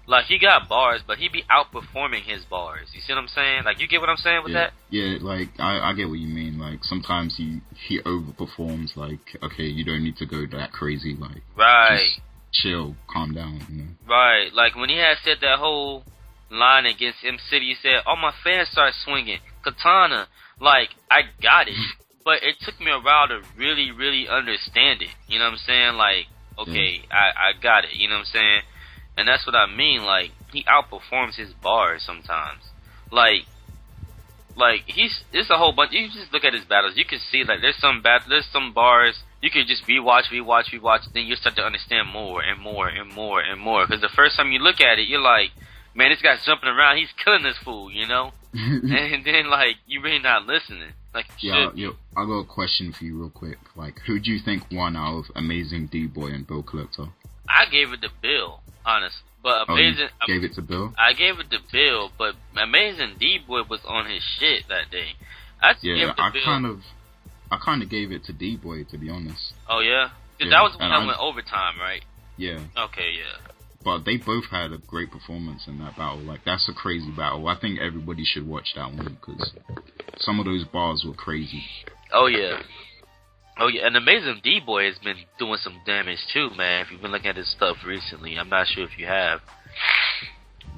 [0.09, 2.89] Like, he got bars, but he be outperforming his bars.
[2.95, 3.65] You see what I'm saying?
[3.65, 4.73] Like, you get what I'm saying with yeah, that?
[4.91, 6.59] yeah, like I, I get what you mean.
[6.59, 8.97] Like sometimes he he overperforms.
[8.97, 11.15] Like okay, you don't need to go that crazy.
[11.19, 11.99] Like Right.
[11.99, 12.21] just
[12.53, 13.61] chill, calm down.
[13.69, 13.89] You know.
[14.09, 16.05] Right, like when he had said that whole
[16.51, 20.29] line against M City, he said, "All my fans start swinging katana."
[20.61, 21.75] Like I got it,
[22.25, 25.11] but it took me a while to really, really understand it.
[25.29, 25.95] You know what I'm saying?
[25.95, 26.27] Like,
[26.59, 27.95] okay, I I got it.
[27.95, 28.61] You know what I'm saying?
[29.19, 30.05] And that's what I mean.
[30.05, 32.63] Like he outperforms his bars sometimes.
[33.11, 33.43] Like,
[34.57, 35.93] like he's there's a whole bunch.
[35.93, 38.73] You just look at his battles, you can see like there's some bat, there's some
[38.73, 41.03] bars you can just rewatch, rewatch, rewatch.
[41.15, 43.87] Then you start to understand more and more and more and more.
[43.87, 45.51] Because the first time you look at it, you're like,
[45.95, 46.97] man, this guy's jumping around.
[46.99, 48.33] He's killing this fool, you know.
[48.53, 50.91] and then like you really not listening.
[51.15, 51.91] Like yeah, yeah.
[52.17, 53.59] I got a question for you, real quick.
[53.77, 57.07] Like, who do you think won out of Amazing D Boy and Bill Collector?
[57.49, 59.17] I gave it to Bill, honest.
[59.43, 60.09] But Oh, you amazing.
[60.27, 60.93] gave it to Bill.
[60.99, 65.11] I gave it to Bill, but Amazing D Boy was on his shit that day.
[65.63, 66.43] I gave Yeah, it to I Bill.
[66.45, 66.81] kind of,
[67.51, 69.53] I kind of gave it to D Boy to be honest.
[69.69, 72.03] oh yeah, Yeah, that was when and I went overtime, right?
[72.37, 73.39] Yeah, Okay, yeah.
[73.85, 76.19] but they both had a great performance in that battle.
[76.19, 77.47] Like that's a crazy battle.
[77.49, 79.53] I think everybody should watch that one because
[80.19, 81.63] some of those bars were crazy.
[82.13, 82.61] Oh yeah.
[83.59, 86.83] Oh yeah, and Amazing D Boy has been doing some damage too, man.
[86.83, 89.41] If you've been looking at his stuff recently, I'm not sure if you have.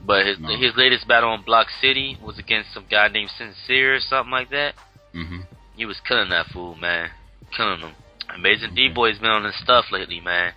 [0.06, 0.56] But his No.
[0.56, 4.50] his latest battle on Block City was against some guy named Sincere or something like
[4.50, 4.74] that.
[5.12, 5.40] hmm
[5.78, 7.10] He was killing that fool, man.
[7.56, 7.94] Killing him.
[8.34, 8.74] Amazing.
[8.74, 10.52] D Boy's been on his stuff lately, man.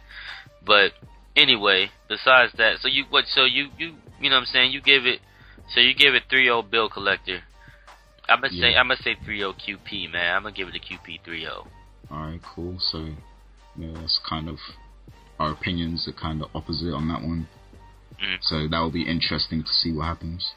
[0.66, 0.94] But
[1.36, 3.26] anyway, besides that, so you what?
[3.28, 4.72] So you you you know what I'm saying?
[4.72, 5.20] You give it.
[5.74, 7.42] So you give it 3-0 Bill Collector.
[8.28, 10.36] I'm gonna say I'm gonna say 3-0 QP, man.
[10.36, 11.48] I'm gonna give it a QP 3-0.
[11.50, 11.68] All
[12.12, 12.78] right, cool.
[12.80, 13.08] So
[13.78, 14.58] yeah, that's kind of
[15.40, 17.48] our opinions are kind of opposite on that one.
[18.22, 18.38] Mm.
[18.42, 20.52] So that will be interesting to see what happens.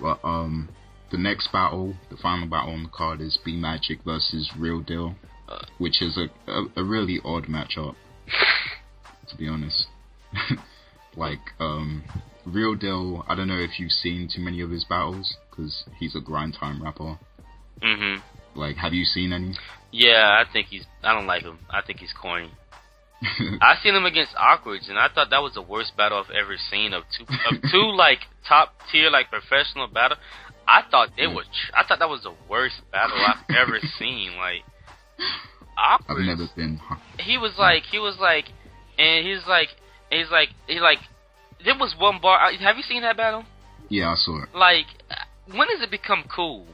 [0.00, 0.70] But um,
[1.10, 5.16] the next battle, the final battle on the card is B Magic versus Real Deal,
[5.48, 5.64] Uh.
[5.78, 7.94] which is a, a a really odd matchup,
[9.28, 9.86] to be honest.
[11.16, 12.04] like um,
[12.46, 16.14] Real Deal, I don't know if you've seen too many of his battles because he's
[16.14, 17.18] a grind time rapper.
[17.82, 18.22] Mhm.
[18.54, 19.54] Like, have you seen any?
[19.92, 20.84] Yeah, I think he's.
[21.02, 21.58] I don't like him.
[21.70, 22.50] I think he's corny.
[23.60, 26.56] I seen him against Okwerdz, and I thought that was the worst battle I've ever
[26.70, 30.16] seen of two of two like top tier like professional battle.
[30.70, 31.34] I thought they Yeah.
[31.34, 31.42] were.
[31.42, 34.36] Tr- I thought that was the worst battle I've ever seen.
[34.36, 34.62] Like
[35.76, 36.80] I've never been.
[37.18, 38.46] he was like he was like,
[38.98, 39.68] and he's like
[40.10, 40.98] he's like he like.
[41.64, 42.38] There was one bar.
[42.60, 43.44] Have you seen that battle?
[43.90, 44.48] Yeah, I saw it.
[44.54, 44.86] like
[45.52, 46.64] when does it become cool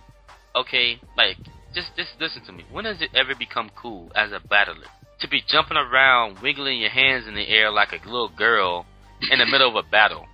[0.54, 1.36] okay like
[1.74, 4.84] just just listen to me when does it ever become cool as a battler
[5.20, 8.84] to be jumping around wiggling your hands in the air like a little girl
[9.30, 10.26] in the middle of a battle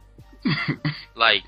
[1.15, 1.43] like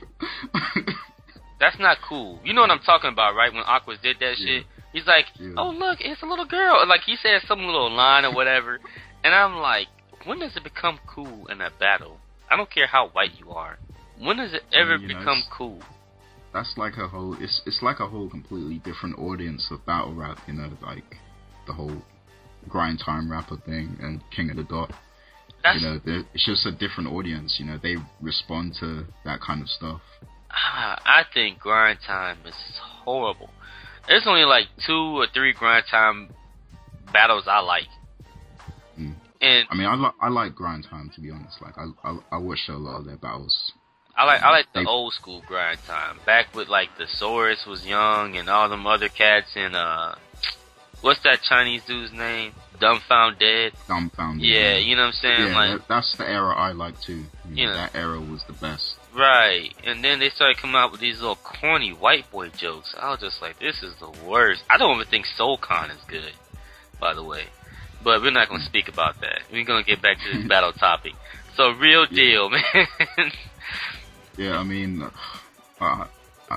[1.61, 4.47] that's not cool you know what i'm talking about right when aquas did that Yeah.
[4.47, 5.55] shit he's like Yeah.
[5.57, 8.79] oh look it's a little girl like he said some little line or whatever
[9.23, 9.89] and i'm like
[10.25, 12.19] when does it become cool in a battle
[12.51, 13.79] i don't care how white you are
[14.19, 15.81] when does it ever you know, become cool
[16.53, 17.35] That's like a whole.
[17.41, 20.39] It's it's like a whole completely different audience of battle rap.
[20.47, 21.17] You know, like
[21.67, 21.99] the whole
[22.69, 24.93] grind time rapper thing and King of the Dot.
[25.65, 26.01] That's, You know,
[26.33, 27.57] it's just a different audience.
[27.59, 30.01] You know, they respond to that kind of stuff.
[30.75, 32.55] I think grind time is
[33.05, 33.51] horrible.
[34.09, 36.31] There's only like two or three grind time
[37.13, 37.89] battles I like,
[38.99, 39.15] Mm.
[39.41, 41.61] and I mean, I like I like grind time to be honest.
[41.61, 43.73] Like I I, I watch a lot of their battles.
[44.17, 46.19] I like I like the old school grind time.
[46.25, 50.15] Back with like Thesaurus was young and all them other cats and uh,
[51.01, 52.53] what's that Chinese dude's name?
[52.81, 53.73] Dumbfound Dead.
[53.89, 54.47] Dumbfounded.
[54.47, 55.49] Yeah, you know what I'm saying?
[55.49, 57.15] Yeah, like that's the era I like too.
[57.15, 57.75] You know, You know.
[57.75, 58.95] that era was the best.
[59.15, 59.73] Right.
[59.85, 62.95] And then they started coming out with these little corny white boy jokes.
[62.99, 64.63] I was just like, this is the worst.
[64.69, 66.33] I don't even think Soul Khan is good,
[67.01, 67.45] by the way.
[68.03, 69.43] But we're not going to speak about that.
[69.53, 71.13] We're going to get back to this battle topic.
[71.57, 72.63] So, real deal, man.
[74.37, 75.03] Yeah, I mean,
[75.81, 76.05] uh,
[76.49, 76.57] uh,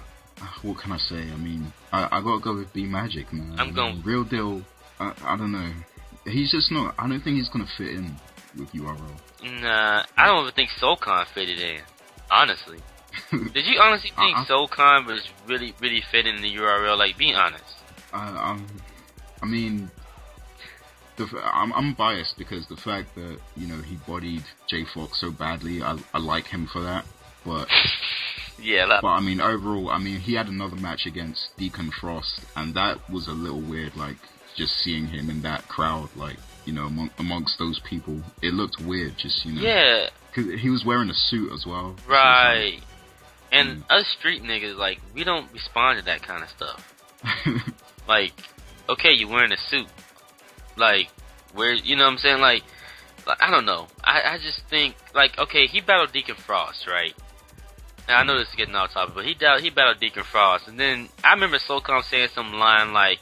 [0.64, 1.18] what can I say?
[1.20, 3.56] I mean, I, I gotta go with B Magic, man.
[3.60, 4.64] I'm going- Real deal.
[5.00, 5.70] I, I don't know.
[6.26, 6.96] He's just not.
[6.98, 8.16] I don't think he's gonna fit in
[8.58, 8.98] with URL.
[9.62, 11.82] nah, I don't even think Soul Khan fitted in.
[12.30, 12.80] Honestly.
[13.32, 14.46] Did you honestly think Uh-uh.
[14.46, 16.98] Soul Khan was really, really fit in the URL?
[16.98, 17.64] Like, be honest.
[18.14, 18.68] I, I'm,
[19.42, 19.90] I mean,
[21.18, 25.20] the, f- I'm, I'm biased because the fact that you know he bodied J Fox
[25.20, 27.06] so badly, I, I like him for that.
[27.46, 27.68] But
[28.62, 32.42] Yeah, that, but I mean overall, I mean he had another match against Deacon Frost,
[32.56, 33.96] and that was a little weird.
[33.96, 34.18] Like
[34.56, 38.80] just seeing him in that crowd, like you know among, amongst those people, it looked
[38.82, 39.18] weird.
[39.18, 41.96] Just you know, yeah, 'Cause he was wearing a suit as well.
[42.08, 42.80] Right.
[43.52, 43.92] And Mm.
[44.00, 46.94] us street niggas, like, we don't respond to that kind of stuff.
[48.08, 48.34] like-
[48.88, 49.88] okay you're wearing a suit.
[50.76, 51.10] Like
[51.54, 52.40] where you know what i'm saying?
[52.40, 52.64] Like,
[53.26, 53.88] like i don't know.
[54.04, 57.16] I, I just think like okay he battled deacon frost right?
[58.08, 60.68] Now i know this is getting off topic but he battled, he battled deacon frost.
[60.68, 63.20] And then i remember Soul Khan saying some line like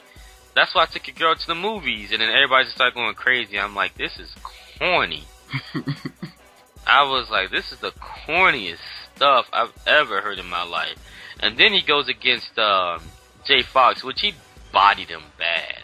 [0.53, 2.11] that's why i took your girl to the movies.
[2.11, 3.57] And then everybody just started going crazy.
[3.57, 4.35] I'm like this is
[4.77, 5.23] corny
[6.85, 8.77] i was like this is the corniest
[9.15, 10.97] stuff i've ever heard in my life
[11.39, 13.01] and then he goes against um
[13.45, 14.33] Jay Fox, which he
[14.73, 15.83] bodied him bad.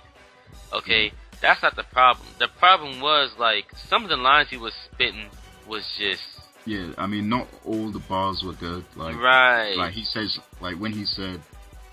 [0.74, 2.28] Okay, that's not the problem.
[2.40, 5.28] The problem was like some of the lines he was spitting
[5.68, 6.24] was just
[6.66, 8.86] yeah, I mean not all the bars were good.
[8.96, 9.76] Like right.
[9.76, 11.42] like he says, like when he said,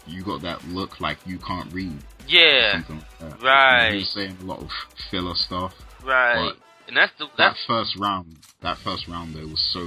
[0.07, 2.83] "You got that look like you can't read." yeah,
[3.21, 3.43] like.
[3.43, 3.91] Right.
[3.93, 4.71] He was saying a lot of
[5.11, 5.75] filler stuff.
[6.05, 6.53] right.
[6.87, 9.81] And that's the That first round, that first round though was so,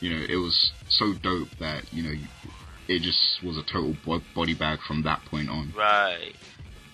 [0.00, 2.14] you know, it was so dope that you know,
[2.88, 3.96] it just was a total
[4.34, 5.72] body bag from that point on.
[5.76, 6.34] right.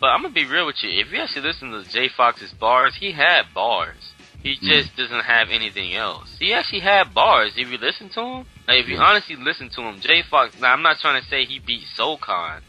[0.00, 0.90] But I'm gonna be real with you.
[0.90, 4.12] If you actually listen to Jay Fox's bars, he had bars.
[4.42, 6.36] He just doesn't have anything else.
[6.38, 7.52] He actually had bars.
[7.56, 9.04] If you listen to him, like if you Yeah.
[9.04, 10.54] honestly listen to him, Jay Fox.
[10.60, 12.60] Now I'm not trying to say he beat Soul Khan.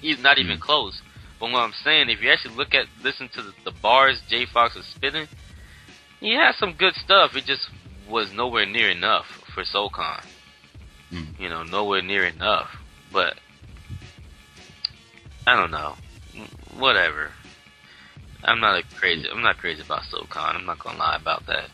[0.00, 0.60] He's not even Mm.
[0.60, 1.00] close.
[1.38, 4.44] But what I'm saying, if you actually look at listen to the, the bars Jay
[4.44, 5.28] Fox was spitting,
[6.20, 7.36] he had some good stuff.
[7.36, 7.68] It just
[8.08, 10.22] was nowhere near enough for Soul Khan.
[11.12, 11.40] Mm.
[11.40, 12.70] You know, nowhere near enough.
[13.12, 13.34] But
[15.46, 15.94] I don't know.
[16.76, 17.30] Whatever.
[18.42, 19.28] I'm not a crazy.
[19.30, 20.56] I'm not crazy about Khan.
[20.56, 21.70] I'm not gonna lie about that.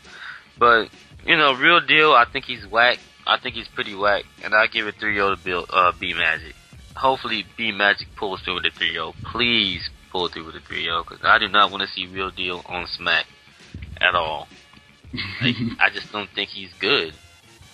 [0.57, 0.89] But
[1.25, 2.13] you know, real deal.
[2.13, 2.99] I think he's whack.
[3.25, 6.55] I think he's pretty whack, and I give it 3-0 to Bill, uh, B Magic.
[6.95, 9.13] Hopefully, B Magic pulls through with a 3-0.
[9.31, 12.63] Please pull through with a 3-0 because I do not want to see real deal
[12.65, 13.25] on Smack
[14.01, 14.47] at all.
[15.41, 17.13] Like, I just don't think he's good.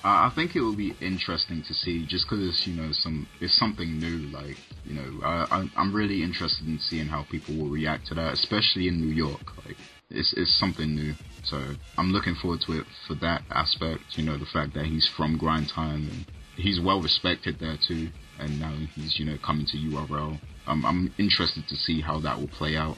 [0.03, 3.27] I I think it will be interesting to see, just because it's you know some
[3.39, 4.27] it's something new.
[4.29, 8.15] Like you know, I, I I'm really interested in seeing how people will react to
[8.15, 9.65] that, especially in New York.
[9.65, 9.77] Like
[10.09, 11.13] it's it's something new,
[11.43, 11.57] so
[11.97, 14.03] I'm looking forward to it for that aspect.
[14.17, 16.25] You know, the fact that he's from Grind Time and
[16.55, 18.09] he's well respected there too,
[18.39, 20.39] and now he's you know coming to URL.
[20.67, 22.97] I'm I'm interested to see how that will play out.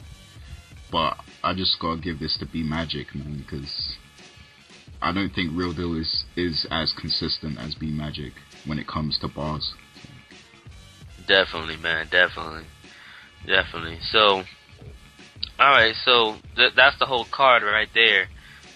[0.90, 3.96] But I just gotta give this to B Magic, man, because
[5.00, 8.32] I don't think Real Deal is is as consistent as B Magic
[8.66, 9.72] when it comes to bars.
[11.26, 12.08] Definitely, man.
[12.10, 12.66] Definitely,
[13.46, 13.98] definitely.
[14.10, 14.42] So,
[15.58, 15.94] all right.
[16.04, 18.28] So th- that's the whole card right there.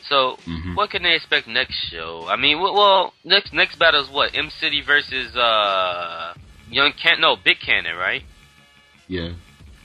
[0.08, 0.76] So, Mhm.
[0.76, 2.26] what can they expect next show?
[2.28, 4.34] I mean, well, next next battle is what?
[4.34, 6.34] M City versus uh
[6.70, 8.22] Young Can no Big Cannon, right?
[9.08, 9.32] Yeah.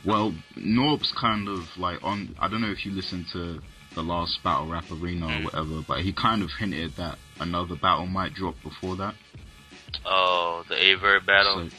[0.05, 2.35] Well, Norb's kind of like on.
[2.39, 3.61] I don't know if you listened to
[3.95, 5.43] the last battle rap arena or Mm.
[5.45, 9.15] whatever, but he kind of hinted that another battle might drop before that.
[10.05, 11.69] Oh, the Aye Verb battle.
[11.69, 11.75] So,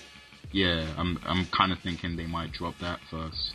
[0.52, 3.54] yeah, I'm I'm kind of thinking they might drop that first.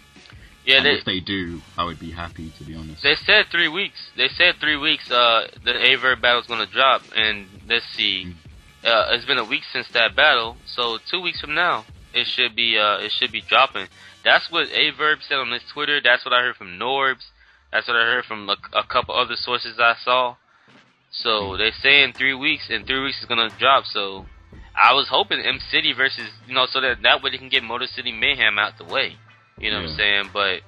[0.66, 3.04] yeah, they if they do, I would be happy to be honest.
[3.04, 4.10] they said three weeks.
[4.18, 5.12] They said three weeks.
[5.12, 8.34] Uh, the Aye Verb battle's gonna drop, and let's see.
[8.84, 12.56] Uh, it's been a week since that battle, so two weeks from now it should
[12.56, 13.88] be uh it should be dropping.
[14.26, 16.02] That's what Aye Verb said on his Twitter.
[16.04, 17.30] That's what I heard from Norbs.
[17.72, 20.36] That's what I heard from a, a couple other sources I saw.
[21.12, 23.86] So they say in three weeks, and three weeks it's gonna drop.
[23.86, 24.26] So
[24.76, 27.64] I was hoping M City versus you know so that that way they can get
[27.64, 29.16] Motor City Mayhem out the way.
[29.60, 30.30] You know what I'm saying?
[30.34, 30.62] But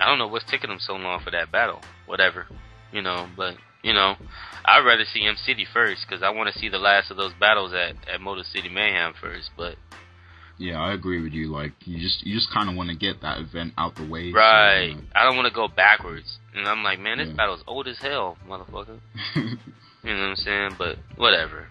[0.00, 1.80] I don't know what's taking them so long for that battle.
[2.06, 2.46] Whatever,
[2.92, 3.28] you know.
[3.36, 4.16] But you know,
[4.64, 7.32] I'd rather see M City first because I want to see the last of those
[7.38, 9.50] battles at at Motor City Mayhem first.
[9.56, 9.76] But
[10.58, 11.48] yeah, I agree with you.
[11.52, 14.30] Like you just you just kind of want to get that event out the way.
[14.32, 16.38] so, right, know, I don't want to go backwards.
[16.54, 17.34] And I'm like, man, this Yeah.
[17.36, 18.98] battle's old as hell, motherfucker.
[20.04, 20.74] You know what I'm saying?
[20.78, 21.68] But whatever.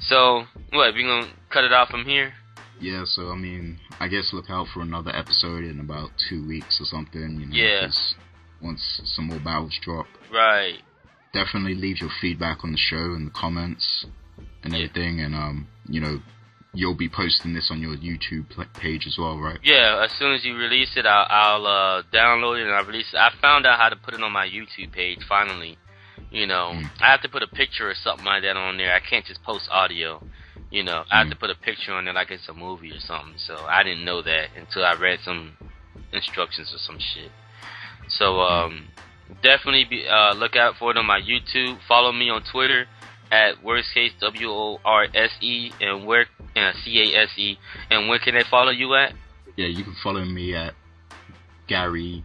[0.00, 0.92] So what?
[0.94, 2.32] We gonna cut it off from here?
[2.80, 6.80] Yeah, so I mean, I guess look out for another episode in about two weeks
[6.80, 7.38] or something.
[7.40, 7.88] You know, Yeah.
[8.60, 10.80] Once some more battles drop, Right.
[11.32, 14.06] definitely leave your feedback on the show in the comments
[14.64, 14.80] and Yeah.
[14.80, 16.20] everything, and um, you know,
[16.76, 18.46] you'll be posting this on your YouTube
[18.78, 19.58] page as well, right?
[19.62, 23.06] Yeah, as soon as you release it, I'll, I'll uh, download it and I'll release
[23.12, 23.16] it.
[23.16, 25.78] I found out how to put it on my YouTube page finally.
[26.30, 26.90] You know, Mm.
[27.00, 28.94] I have to put a picture or something like that on there.
[28.94, 30.22] I can't just post audio.
[30.70, 31.30] You know, I have Mm.
[31.30, 33.38] to put a picture on there like it's a movie or something.
[33.38, 35.56] So I didn't know that until I read some
[36.12, 37.30] instructions or some shit.
[38.08, 38.88] So um,
[39.42, 41.78] definitely be uh, look out for it on my YouTube.
[41.88, 42.86] Follow me on Twitter
[43.30, 47.58] at worst case W O R S E and where uh, C A S E.
[47.90, 49.14] And where can they follow you at?
[49.56, 50.74] Yeah, you can follow me at
[51.66, 52.24] Gary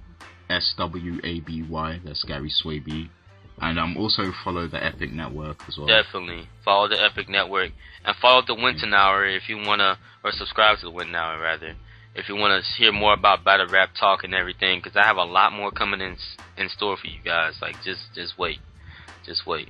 [0.50, 2.00] S W A B Y.
[2.04, 3.10] That's Gary Swaby.
[3.62, 5.86] And I'm um, also follow the Epic Network as well.
[5.86, 7.72] Definitely follow the Epic Network
[8.04, 11.76] and follow the Winton Hour if you wanna, or subscribe to the Winton Hour rather,
[12.16, 14.80] if you wanna hear more about battle rap talk and everything.
[14.80, 16.18] Because I have a lot more coming in
[16.58, 17.54] in store for you guys.
[17.62, 18.60] Like just just wait,
[19.26, 19.70] just wait.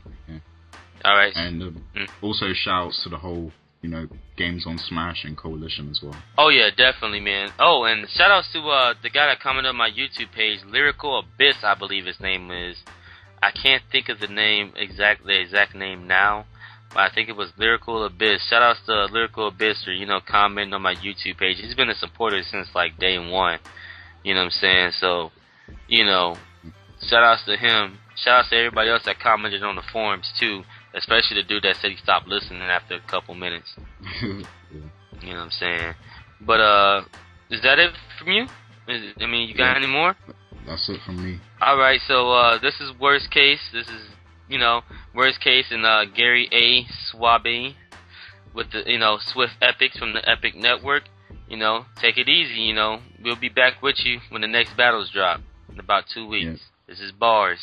[1.03, 1.33] All right.
[1.35, 2.07] And um, Mm.
[2.21, 6.15] also shouts to the whole, you know, Games on Smash and Coalition as well.
[6.37, 7.51] Oh yeah, definitely, man.
[7.59, 11.19] Oh, and shout outs to uh the guy that commented on my YouTube page, Lyrical
[11.19, 12.77] Abyss, I believe his name is.
[13.43, 16.45] I can't think of the name exact the exact name now,
[16.93, 18.47] but I think it was Lyrical Abyss.
[18.49, 21.57] Shout outs to Lyrical Abyss for you know commenting on my YouTube page.
[21.59, 23.59] He's been a supporter since like day one.
[24.23, 24.91] You know what I'm saying?
[24.99, 25.31] So,
[25.87, 26.37] you know,
[27.09, 27.97] shout outs to him.
[28.15, 30.61] Shout outs to everybody else that commented on the forums too,
[30.95, 33.73] especially the dude that said he stopped listening after a couple minutes.
[34.21, 34.41] yeah.
[35.21, 35.93] You know what I'm saying?
[36.41, 37.01] But uh,
[37.51, 38.47] is that it from you?
[38.87, 39.77] Is, I mean, you got Yeah.
[39.77, 40.15] any more?
[40.65, 41.39] That's it from me.
[41.61, 43.59] All right, so uh, this is worst case.
[43.71, 44.09] This is
[44.49, 44.81] you know
[45.13, 46.85] worst case, and uh, Gary A.
[47.13, 47.75] Swaby
[48.55, 51.03] with the you know Swift Epics from the Epic Network.
[51.47, 52.61] You know, take it easy.
[52.61, 56.25] You know, we'll be back with you when the next battles drop in about two
[56.27, 56.61] weeks.
[56.87, 57.59] This is bars.